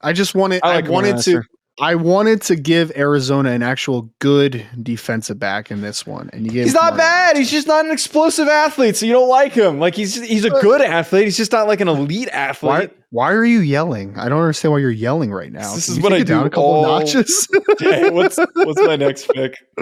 I 0.00 0.12
just 0.12 0.34
wanted 0.34 0.60
I 0.62 0.72
I, 0.72 0.74
like 0.76 0.84
Kamari 0.84 0.90
wanted 0.90 1.18
to. 1.22 1.42
I 1.80 1.94
wanted 1.94 2.42
to 2.42 2.56
give 2.56 2.90
Arizona 2.96 3.50
an 3.50 3.62
actual 3.62 4.10
good 4.18 4.66
defensive 4.82 5.38
back 5.38 5.70
in 5.70 5.80
this 5.80 6.04
one, 6.04 6.28
and 6.32 6.44
you 6.44 6.50
gave 6.50 6.64
He's 6.64 6.74
not 6.74 6.94
Kamari 6.94 6.98
bad. 6.98 7.36
He's 7.36 7.50
just 7.50 7.68
not 7.68 7.84
an 7.84 7.92
explosive 7.92 8.48
athlete, 8.48 8.96
so 8.96 9.06
you 9.06 9.12
don't 9.12 9.28
like 9.28 9.52
him. 9.52 9.78
Like 9.78 9.94
he's 9.94 10.20
he's 10.20 10.44
a 10.44 10.50
good 10.50 10.80
athlete. 10.80 11.24
He's 11.24 11.36
just 11.36 11.52
not 11.52 11.68
like 11.68 11.80
an 11.80 11.86
elite 11.86 12.28
athlete. 12.28 12.90
Why, 12.90 12.90
why 13.10 13.32
are 13.32 13.44
you 13.44 13.60
yelling? 13.60 14.18
I 14.18 14.28
don't 14.28 14.40
understand 14.40 14.72
why 14.72 14.78
you're 14.78 14.90
yelling 14.90 15.32
right 15.32 15.52
now. 15.52 15.74
This 15.74 15.86
Can 15.86 15.94
is 15.94 16.00
what 16.00 16.12
I 16.12 16.18
it 16.18 16.26
down 16.26 16.42
do 16.42 16.46
a 16.46 16.50
couple 16.50 16.82
notches. 16.82 17.48
Okay, 17.70 18.10
what's 18.10 18.38
what's 18.54 18.80
my 18.82 18.96
next 18.96 19.28
pick? 19.28 19.54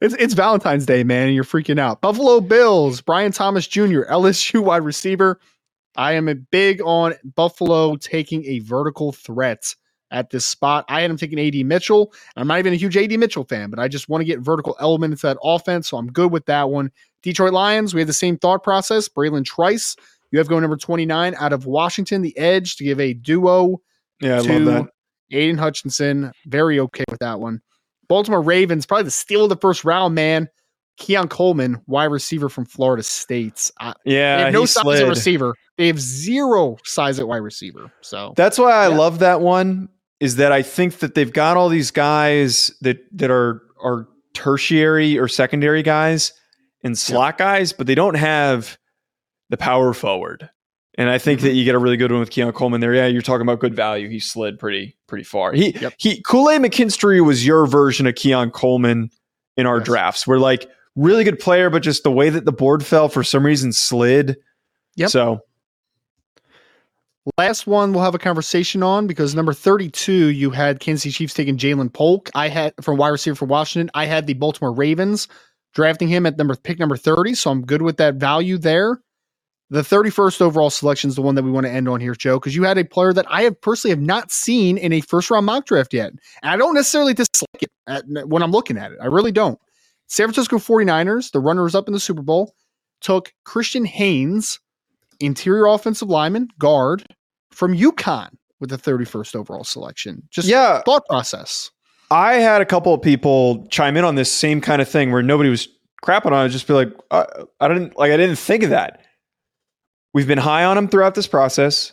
it's 0.00 0.14
it's 0.14 0.32
Valentine's 0.32 0.86
Day, 0.86 1.04
man, 1.04 1.26
and 1.26 1.34
you're 1.34 1.44
freaking 1.44 1.78
out. 1.78 2.00
Buffalo 2.00 2.40
Bills, 2.40 3.02
Brian 3.02 3.32
Thomas 3.32 3.66
Jr., 3.66 4.02
LSU 4.04 4.64
wide 4.64 4.84
receiver. 4.84 5.38
I 5.96 6.12
am 6.12 6.28
a 6.28 6.34
big 6.34 6.80
on 6.82 7.14
Buffalo 7.24 7.96
taking 7.96 8.44
a 8.46 8.60
vertical 8.60 9.12
threat 9.12 9.74
at 10.16 10.30
this 10.30 10.46
spot. 10.46 10.86
I 10.88 11.02
had 11.02 11.10
him 11.10 11.18
taking 11.18 11.38
AD 11.38 11.66
Mitchell. 11.66 12.12
I'm 12.36 12.46
not 12.48 12.58
even 12.58 12.72
a 12.72 12.76
huge 12.76 12.96
AD 12.96 13.12
Mitchell 13.18 13.44
fan, 13.44 13.68
but 13.68 13.78
I 13.78 13.86
just 13.86 14.08
want 14.08 14.22
to 14.22 14.24
get 14.24 14.40
vertical 14.40 14.74
element 14.80 15.12
into 15.12 15.26
that 15.26 15.36
offense, 15.42 15.88
so 15.88 15.98
I'm 15.98 16.10
good 16.10 16.32
with 16.32 16.46
that 16.46 16.70
one. 16.70 16.90
Detroit 17.22 17.52
Lions, 17.52 17.92
we 17.92 18.00
had 18.00 18.08
the 18.08 18.12
same 18.14 18.38
thought 18.38 18.62
process. 18.64 19.08
Bralen 19.08 19.44
Trice, 19.44 19.94
you 20.32 20.38
have 20.38 20.48
going 20.48 20.62
number 20.62 20.76
29 20.76 21.34
out 21.38 21.52
of 21.52 21.66
Washington, 21.66 22.22
the 22.22 22.36
edge 22.38 22.76
to 22.76 22.84
give 22.84 22.98
a 22.98 23.12
duo 23.12 23.80
Yeah, 24.20 24.38
I 24.38 24.40
to 24.40 24.58
love 24.58 24.64
that. 24.64 24.90
Aidan 25.36 25.58
Hutchinson. 25.58 26.32
Very 26.46 26.80
okay 26.80 27.04
with 27.10 27.20
that 27.20 27.38
one. 27.40 27.60
Baltimore 28.08 28.40
Ravens, 28.42 28.86
probably 28.86 29.04
the 29.04 29.10
steal 29.10 29.42
of 29.44 29.48
the 29.50 29.56
first 29.56 29.84
round, 29.84 30.14
man. 30.14 30.48
Keon 30.98 31.28
Coleman, 31.28 31.82
wide 31.86 32.04
receiver 32.06 32.48
from 32.48 32.64
Florida 32.64 33.02
State. 33.02 33.70
Uh, 33.80 33.92
they 34.04 34.12
Yeah, 34.14 34.38
have 34.44 34.52
no 34.54 34.64
size 34.64 34.82
slid. 34.82 35.02
at 35.02 35.08
receiver. 35.08 35.54
They 35.76 35.88
have 35.88 36.00
zero 36.00 36.78
size 36.84 37.18
at 37.18 37.28
wide 37.28 37.38
receiver. 37.38 37.92
So 38.00 38.32
That's 38.36 38.58
why 38.58 38.72
I 38.72 38.88
Yeah. 38.88 38.96
love 38.96 39.18
that 39.18 39.40
one. 39.42 39.88
Is 40.18 40.36
that 40.36 40.52
I 40.52 40.62
think 40.62 40.98
that 41.00 41.14
they've 41.14 41.32
got 41.32 41.56
all 41.56 41.68
these 41.68 41.90
guys 41.90 42.72
that 42.80 42.98
that 43.18 43.30
are 43.30 43.62
are 43.82 44.08
tertiary 44.32 45.18
or 45.18 45.28
secondary 45.28 45.82
guys 45.82 46.32
and 46.82 46.96
slot 46.96 47.38
guys, 47.38 47.72
but 47.72 47.86
they 47.86 47.94
don't 47.94 48.14
have 48.14 48.78
the 49.50 49.56
power 49.56 49.92
forward. 49.92 50.48
And 50.98 51.10
I 51.10 51.18
think 51.18 51.40
mm-hmm. 51.40 51.48
that 51.48 51.54
you 51.54 51.64
get 51.64 51.74
a 51.74 51.78
really 51.78 51.98
good 51.98 52.10
one 52.10 52.20
with 52.20 52.30
Keon 52.30 52.52
Coleman 52.52 52.80
there. 52.80 52.94
Yeah, 52.94 53.06
you're 53.06 53.22
talking 53.22 53.42
about 53.42 53.60
good 53.60 53.74
value. 53.74 54.08
He 54.08 54.18
slid 54.18 54.58
pretty 54.58 54.96
pretty 55.06 55.24
far. 55.24 55.52
He 55.52 55.72
yep. 55.72 55.92
he 55.98 56.22
Kool 56.22 56.50
Aid 56.50 56.62
McKinstry 56.62 57.24
was 57.24 57.46
your 57.46 57.66
version 57.66 58.06
of 58.06 58.14
Keon 58.14 58.50
Coleman 58.50 59.10
in 59.56 59.66
our 59.66 59.78
yes. 59.78 59.86
drafts. 59.86 60.26
We're 60.26 60.38
like 60.38 60.66
really 60.94 61.24
good 61.24 61.38
player, 61.38 61.68
but 61.68 61.82
just 61.82 62.02
the 62.02 62.10
way 62.10 62.30
that 62.30 62.46
the 62.46 62.52
board 62.52 62.84
fell 62.84 63.08
for 63.10 63.22
some 63.22 63.44
reason 63.44 63.72
slid. 63.72 64.38
Yep. 64.94 65.10
So 65.10 65.40
last 67.38 67.66
one 67.66 67.92
we'll 67.92 68.04
have 68.04 68.14
a 68.14 68.18
conversation 68.18 68.82
on 68.82 69.06
because 69.06 69.34
number 69.34 69.52
32, 69.52 70.28
you 70.28 70.50
had 70.50 70.80
Kansas 70.80 71.02
City 71.02 71.12
Chiefs 71.12 71.34
taking 71.34 71.56
Jalen 71.56 71.92
Polk. 71.92 72.30
I 72.34 72.48
had 72.48 72.74
from 72.80 72.96
wide 72.96 73.08
receiver 73.08 73.34
for 73.34 73.46
Washington. 73.46 73.90
I 73.94 74.06
had 74.06 74.26
the 74.26 74.34
Baltimore 74.34 74.72
Ravens 74.72 75.28
drafting 75.74 76.08
him 76.08 76.24
at 76.26 76.38
number 76.38 76.56
pick 76.56 76.78
number 76.78 76.96
30. 76.96 77.34
So 77.34 77.50
I'm 77.50 77.62
good 77.64 77.82
with 77.82 77.98
that 77.98 78.14
value 78.14 78.58
there. 78.58 79.00
The 79.68 79.82
31st 79.82 80.40
overall 80.42 80.70
selection 80.70 81.10
is 81.10 81.16
the 81.16 81.22
one 81.22 81.34
that 81.34 81.42
we 81.42 81.50
want 81.50 81.66
to 81.66 81.72
end 81.72 81.88
on 81.88 82.00
here, 82.00 82.14
Joe, 82.14 82.38
because 82.38 82.54
you 82.54 82.62
had 82.62 82.78
a 82.78 82.84
player 82.84 83.12
that 83.12 83.26
I 83.28 83.42
have 83.42 83.60
personally 83.60 83.90
have 83.90 84.00
not 84.00 84.30
seen 84.30 84.78
in 84.78 84.92
a 84.92 85.00
first 85.00 85.28
round 85.28 85.46
mock 85.46 85.66
draft 85.66 85.92
yet. 85.92 86.12
And 86.42 86.52
I 86.52 86.56
don't 86.56 86.74
necessarily 86.74 87.14
dislike 87.14 87.62
it 87.62 87.70
at, 87.88 88.04
when 88.06 88.44
I'm 88.44 88.52
looking 88.52 88.78
at 88.78 88.92
it. 88.92 88.98
I 89.02 89.06
really 89.06 89.32
don't. 89.32 89.58
San 90.06 90.26
Francisco 90.26 90.58
49ers, 90.58 91.32
the 91.32 91.40
runners 91.40 91.74
up 91.74 91.88
in 91.88 91.94
the 91.94 92.00
Super 92.00 92.22
Bowl, 92.22 92.54
took 93.00 93.32
Christian 93.44 93.84
Haynes, 93.84 94.60
interior 95.20 95.66
offensive 95.66 96.08
lineman, 96.08 96.48
guard 96.58 97.04
from 97.50 97.76
UConn 97.76 98.30
with 98.60 98.70
the 98.70 98.78
31st 98.78 99.34
overall 99.34 99.64
selection. 99.64 100.22
Just 100.30 100.48
yeah. 100.48 100.82
thought 100.82 101.06
process. 101.06 101.70
I 102.10 102.34
had 102.34 102.62
a 102.62 102.66
couple 102.66 102.94
of 102.94 103.02
people 103.02 103.66
chime 103.68 103.96
in 103.96 104.04
on 104.04 104.14
this 104.14 104.32
same 104.32 104.60
kind 104.60 104.80
of 104.80 104.88
thing 104.88 105.10
where 105.10 105.22
nobody 105.22 105.50
was 105.50 105.68
crapping 106.04 106.32
on 106.32 106.46
it. 106.46 106.50
Just 106.50 106.66
be 106.66 106.72
like, 106.72 106.92
I, 107.10 107.18
uh, 107.18 107.44
I 107.60 107.68
didn't 107.68 107.98
like, 107.98 108.12
I 108.12 108.16
didn't 108.16 108.36
think 108.36 108.62
of 108.62 108.70
that. 108.70 109.00
We've 110.14 110.26
been 110.26 110.38
high 110.38 110.64
on 110.64 110.78
him 110.78 110.88
throughout 110.88 111.14
this 111.14 111.26
process. 111.26 111.92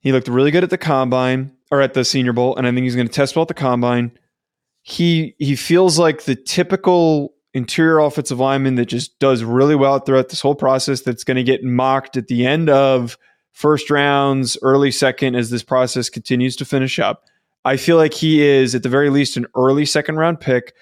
He 0.00 0.12
looked 0.12 0.28
really 0.28 0.50
good 0.50 0.64
at 0.64 0.70
the 0.70 0.78
combine 0.78 1.52
or 1.70 1.80
at 1.80 1.94
the 1.94 2.04
Senior 2.04 2.32
Bowl, 2.32 2.56
and 2.56 2.66
I 2.66 2.70
think 2.70 2.84
he's 2.84 2.96
going 2.96 3.06
to 3.06 3.12
test 3.12 3.34
well 3.34 3.42
at 3.42 3.48
the 3.48 3.54
combine. 3.54 4.12
He 4.82 5.34
he 5.38 5.56
feels 5.56 5.98
like 5.98 6.24
the 6.24 6.34
typical 6.34 7.34
interior 7.54 7.98
offensive 7.98 8.38
lineman 8.38 8.76
that 8.76 8.86
just 8.86 9.18
does 9.18 9.44
really 9.44 9.74
well 9.74 9.98
throughout 9.98 10.30
this 10.30 10.40
whole 10.40 10.54
process. 10.54 11.02
That's 11.02 11.24
going 11.24 11.36
to 11.36 11.42
get 11.42 11.62
mocked 11.62 12.16
at 12.16 12.28
the 12.28 12.46
end 12.46 12.70
of 12.70 13.18
first 13.52 13.90
rounds, 13.90 14.56
early 14.62 14.90
second, 14.90 15.34
as 15.34 15.50
this 15.50 15.62
process 15.62 16.08
continues 16.08 16.56
to 16.56 16.64
finish 16.64 16.98
up. 16.98 17.24
I 17.64 17.76
feel 17.76 17.96
like 17.96 18.14
he 18.14 18.42
is 18.42 18.74
at 18.74 18.82
the 18.82 18.88
very 18.88 19.10
least 19.10 19.36
an 19.36 19.46
early 19.54 19.84
second 19.84 20.16
round 20.16 20.40
pick. 20.40 20.74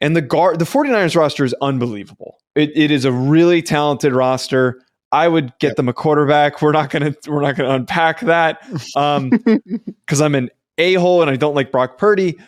And 0.00 0.16
the 0.16 0.22
guard, 0.22 0.58
the 0.58 0.64
49ers 0.64 1.14
roster 1.14 1.44
is 1.44 1.54
unbelievable. 1.60 2.38
It, 2.54 2.70
it 2.74 2.90
is 2.90 3.04
a 3.04 3.12
really 3.12 3.60
talented 3.60 4.14
roster. 4.14 4.80
I 5.12 5.28
would 5.28 5.52
get 5.58 5.68
yep. 5.68 5.76
them 5.76 5.88
a 5.88 5.92
quarterback. 5.92 6.62
We're 6.62 6.72
not 6.72 6.90
gonna 6.90 7.14
we're 7.26 7.42
not 7.42 7.56
gonna 7.56 7.74
unpack 7.74 8.20
that 8.20 8.62
um, 8.94 9.30
because 10.06 10.20
I'm 10.20 10.34
an 10.34 10.50
a 10.78 10.94
hole 10.94 11.20
and 11.20 11.30
I 11.30 11.36
don't 11.36 11.54
like 11.54 11.72
Brock 11.72 11.98
Purdy. 11.98 12.38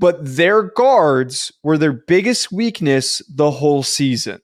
But 0.00 0.18
their 0.22 0.62
guards 0.62 1.52
were 1.62 1.76
their 1.76 1.92
biggest 1.92 2.50
weakness 2.50 3.20
the 3.28 3.50
whole 3.50 3.82
season. 3.82 4.40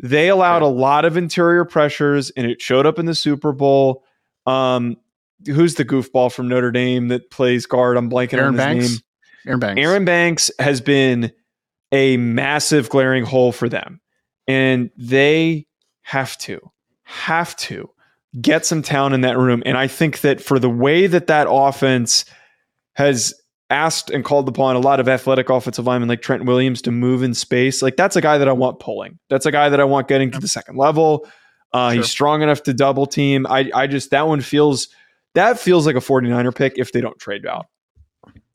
They 0.00 0.28
allowed 0.28 0.62
a 0.62 0.68
lot 0.68 1.04
of 1.04 1.16
interior 1.16 1.64
pressures, 1.64 2.30
and 2.30 2.46
it 2.46 2.62
showed 2.62 2.86
up 2.86 2.98
in 3.00 3.06
the 3.06 3.14
Super 3.14 3.52
Bowl. 3.52 4.04
Um, 4.46 4.96
who's 5.44 5.74
the 5.74 5.84
goofball 5.84 6.32
from 6.32 6.48
Notre 6.48 6.70
Dame 6.70 7.08
that 7.08 7.30
plays 7.30 7.66
guard? 7.66 7.96
I'm 7.96 8.08
blanking 8.08 8.34
Aaron 8.38 8.46
on 8.46 8.54
his 8.54 8.58
Banks? 8.64 8.88
name. 8.90 8.98
Aaron 9.46 9.60
Banks. 9.60 9.80
Aaron 9.80 10.04
Banks 10.04 10.50
has 10.60 10.80
been 10.80 11.32
a 11.90 12.16
massive 12.16 12.88
glaring 12.88 13.24
hole 13.24 13.50
for 13.50 13.68
them, 13.68 14.00
and 14.46 14.90
they 14.96 15.66
have 16.02 16.38
to 16.38 16.70
have 17.02 17.56
to 17.56 17.90
get 18.40 18.64
some 18.64 18.82
talent 18.82 19.14
in 19.16 19.20
that 19.22 19.36
room. 19.36 19.64
And 19.66 19.76
I 19.76 19.88
think 19.88 20.20
that 20.20 20.40
for 20.40 20.60
the 20.60 20.70
way 20.70 21.08
that 21.08 21.26
that 21.26 21.48
offense 21.50 22.24
has 22.94 23.34
asked 23.72 24.10
and 24.10 24.24
called 24.24 24.48
upon 24.48 24.76
a 24.76 24.78
lot 24.78 25.00
of 25.00 25.08
athletic 25.08 25.48
offensive 25.48 25.86
linemen 25.86 26.08
like 26.08 26.20
Trent 26.20 26.44
Williams 26.44 26.82
to 26.82 26.92
move 26.92 27.22
in 27.22 27.32
space, 27.32 27.80
like 27.82 27.96
that's 27.96 28.14
a 28.14 28.20
guy 28.20 28.38
that 28.38 28.48
I 28.48 28.52
want 28.52 28.78
pulling. 28.78 29.18
That's 29.30 29.46
a 29.46 29.50
guy 29.50 29.70
that 29.70 29.80
I 29.80 29.84
want 29.84 30.08
getting 30.08 30.30
to 30.32 30.38
the 30.38 30.48
second 30.48 30.76
level. 30.76 31.26
Uh, 31.72 31.90
sure. 31.90 31.96
He's 31.96 32.10
strong 32.10 32.42
enough 32.42 32.62
to 32.64 32.74
double 32.74 33.06
team. 33.06 33.46
I, 33.48 33.70
I 33.74 33.86
just, 33.86 34.10
that 34.10 34.28
one 34.28 34.42
feels, 34.42 34.88
that 35.34 35.58
feels 35.58 35.86
like 35.86 35.96
a 35.96 36.00
49er 36.00 36.54
pick 36.54 36.74
if 36.76 36.92
they 36.92 37.00
don't 37.00 37.18
trade 37.18 37.46
out. 37.46 37.66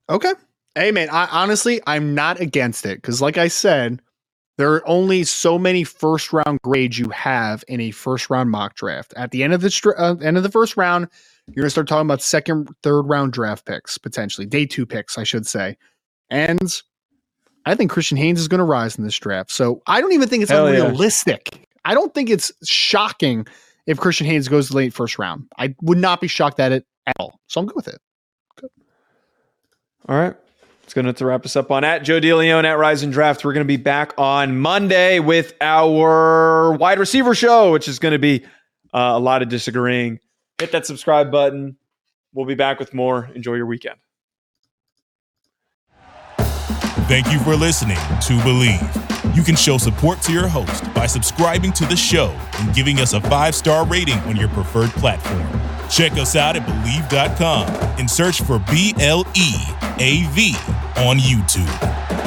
Okay. 0.08 0.34
Hey, 0.76 0.92
man, 0.92 1.10
I, 1.10 1.28
honestly, 1.32 1.82
I'm 1.88 2.14
not 2.14 2.40
against 2.40 2.86
it 2.86 3.02
because, 3.02 3.20
like 3.20 3.40
I 3.40 3.48
said, 3.48 4.00
there 4.58 4.74
are 4.74 4.88
only 4.88 5.24
so 5.24 5.58
many 5.58 5.84
first 5.84 6.32
round 6.32 6.62
grades 6.62 7.00
you 7.00 7.10
have 7.10 7.64
in 7.68 7.82
a 7.82 7.92
first 7.92 8.30
round 8.30 8.52
mock 8.52 8.76
draft. 8.76 9.14
At 9.18 9.32
the 9.32 9.44
end 9.44 9.54
of 9.54 9.62
the 9.62 9.94
uh, 9.98 10.16
end 10.24 10.38
of 10.38 10.44
the 10.44 10.52
first 10.52 10.78
round, 10.78 11.08
you're 11.48 11.62
going 11.62 11.68
to 11.68 11.72
start 11.72 11.88
talking 11.88 12.06
about 12.06 12.22
second, 12.22 12.70
third 12.84 13.04
round 13.04 13.34
draft 13.34 13.66
picks 13.66 13.98
potentially, 13.98 14.46
day 14.46 14.66
two 14.66 14.86
picks, 14.86 15.18
I 15.18 15.24
should 15.24 15.48
say. 15.48 15.78
And 16.30 16.82
I 17.66 17.76
think 17.76 17.90
Christian 17.90 18.18
Haynes 18.18 18.40
is 18.40 18.48
going 18.48 18.60
to 18.60 18.66
rise 18.66 18.98
in 18.98 19.04
this 19.04 19.18
draft. 19.18 19.52
So 19.52 19.82
I 19.88 20.02
don't 20.02 20.14
even 20.14 20.28
think 20.28 20.44
it's 20.44 20.52
Hell 20.52 20.68
unrealistic. 20.68 21.50
Yeah. 21.54 21.60
I 21.86 21.94
don't 21.94 22.14
think 22.14 22.30
it's 22.30 22.52
shocking 22.66 23.48
if 23.86 23.98
Christian 23.98 24.28
Haynes 24.28 24.50
goes 24.50 24.74
late 24.74 24.94
first 24.94 25.18
round. 25.18 25.48
I 25.58 25.74
would 25.82 25.98
not 25.98 26.20
be 26.20 26.28
shocked 26.28 26.60
at 26.60 26.72
it 26.72 26.86
at 27.06 27.16
all. 27.20 27.40
So 27.48 27.62
I'm 27.62 27.68
good 27.68 27.76
with 27.76 27.88
it. 27.88 28.00
Good. 28.58 28.70
All 30.10 30.18
right. 30.18 30.36
It's 30.84 30.94
going 30.94 31.06
to 31.06 31.14
to 31.14 31.26
wrap 31.26 31.46
us 31.46 31.56
up 31.58 31.72
on 31.72 31.84
at 31.84 32.04
Joe 32.04 32.22
DeLeone 32.22 32.64
at 32.64 32.78
Rise 32.78 33.04
and 33.04 33.12
Draft. 33.12 33.44
We're 33.44 33.52
going 33.54 33.66
to 33.66 33.68
be 33.68 33.76
back 33.76 34.14
on 34.18 34.58
Monday 34.58 35.20
with 35.20 35.54
our 35.60 36.72
wide 36.74 37.00
receiver 37.00 37.36
show, 37.36 37.74
which 37.74 37.90
is 37.90 38.00
going 38.00 38.14
to 38.14 38.20
be 38.20 38.46
uh, 38.94 39.12
a 39.16 39.20
lot 39.20 39.42
of 39.42 39.50
disagreeing. 39.50 40.20
Hit 40.60 40.72
that 40.72 40.86
subscribe 40.86 41.32
button. 41.32 41.78
We'll 42.34 42.46
be 42.46 42.56
back 42.56 42.80
with 42.80 42.94
more. 42.94 43.30
Enjoy 43.36 43.54
your 43.54 43.66
weekend. 43.66 43.98
Thank 47.08 47.32
you 47.32 47.40
for 47.40 47.56
listening 47.56 47.96
to 47.96 48.34
Bleav. 48.44 49.36
You 49.36 49.44
can 49.44 49.56
show 49.56 49.78
support 49.78 50.22
to 50.24 50.34
your 50.34 50.48
host 50.48 50.94
by 50.94 51.06
subscribing 51.06 51.72
to 51.74 51.86
the 51.86 51.96
show 51.96 52.38
and 52.60 52.74
giving 52.76 53.00
us 53.00 53.14
a 53.14 53.22
five 53.22 53.56
star 53.56 53.86
rating 53.86 54.18
on 54.22 54.36
your 54.36 54.50
preferred 54.50 54.90
platform. 54.92 55.48
Check 55.90 56.14
us 56.14 56.36
out 56.36 56.58
at 56.58 56.64
Bleav.com 56.64 57.68
and 58.00 58.10
search 58.10 58.42
for 58.42 58.60
B 58.60 58.94
L 59.00 59.26
E 59.36 59.54
A 60.00 60.28
V 60.32 60.56
on 60.98 61.18
YouTube. 61.18 62.27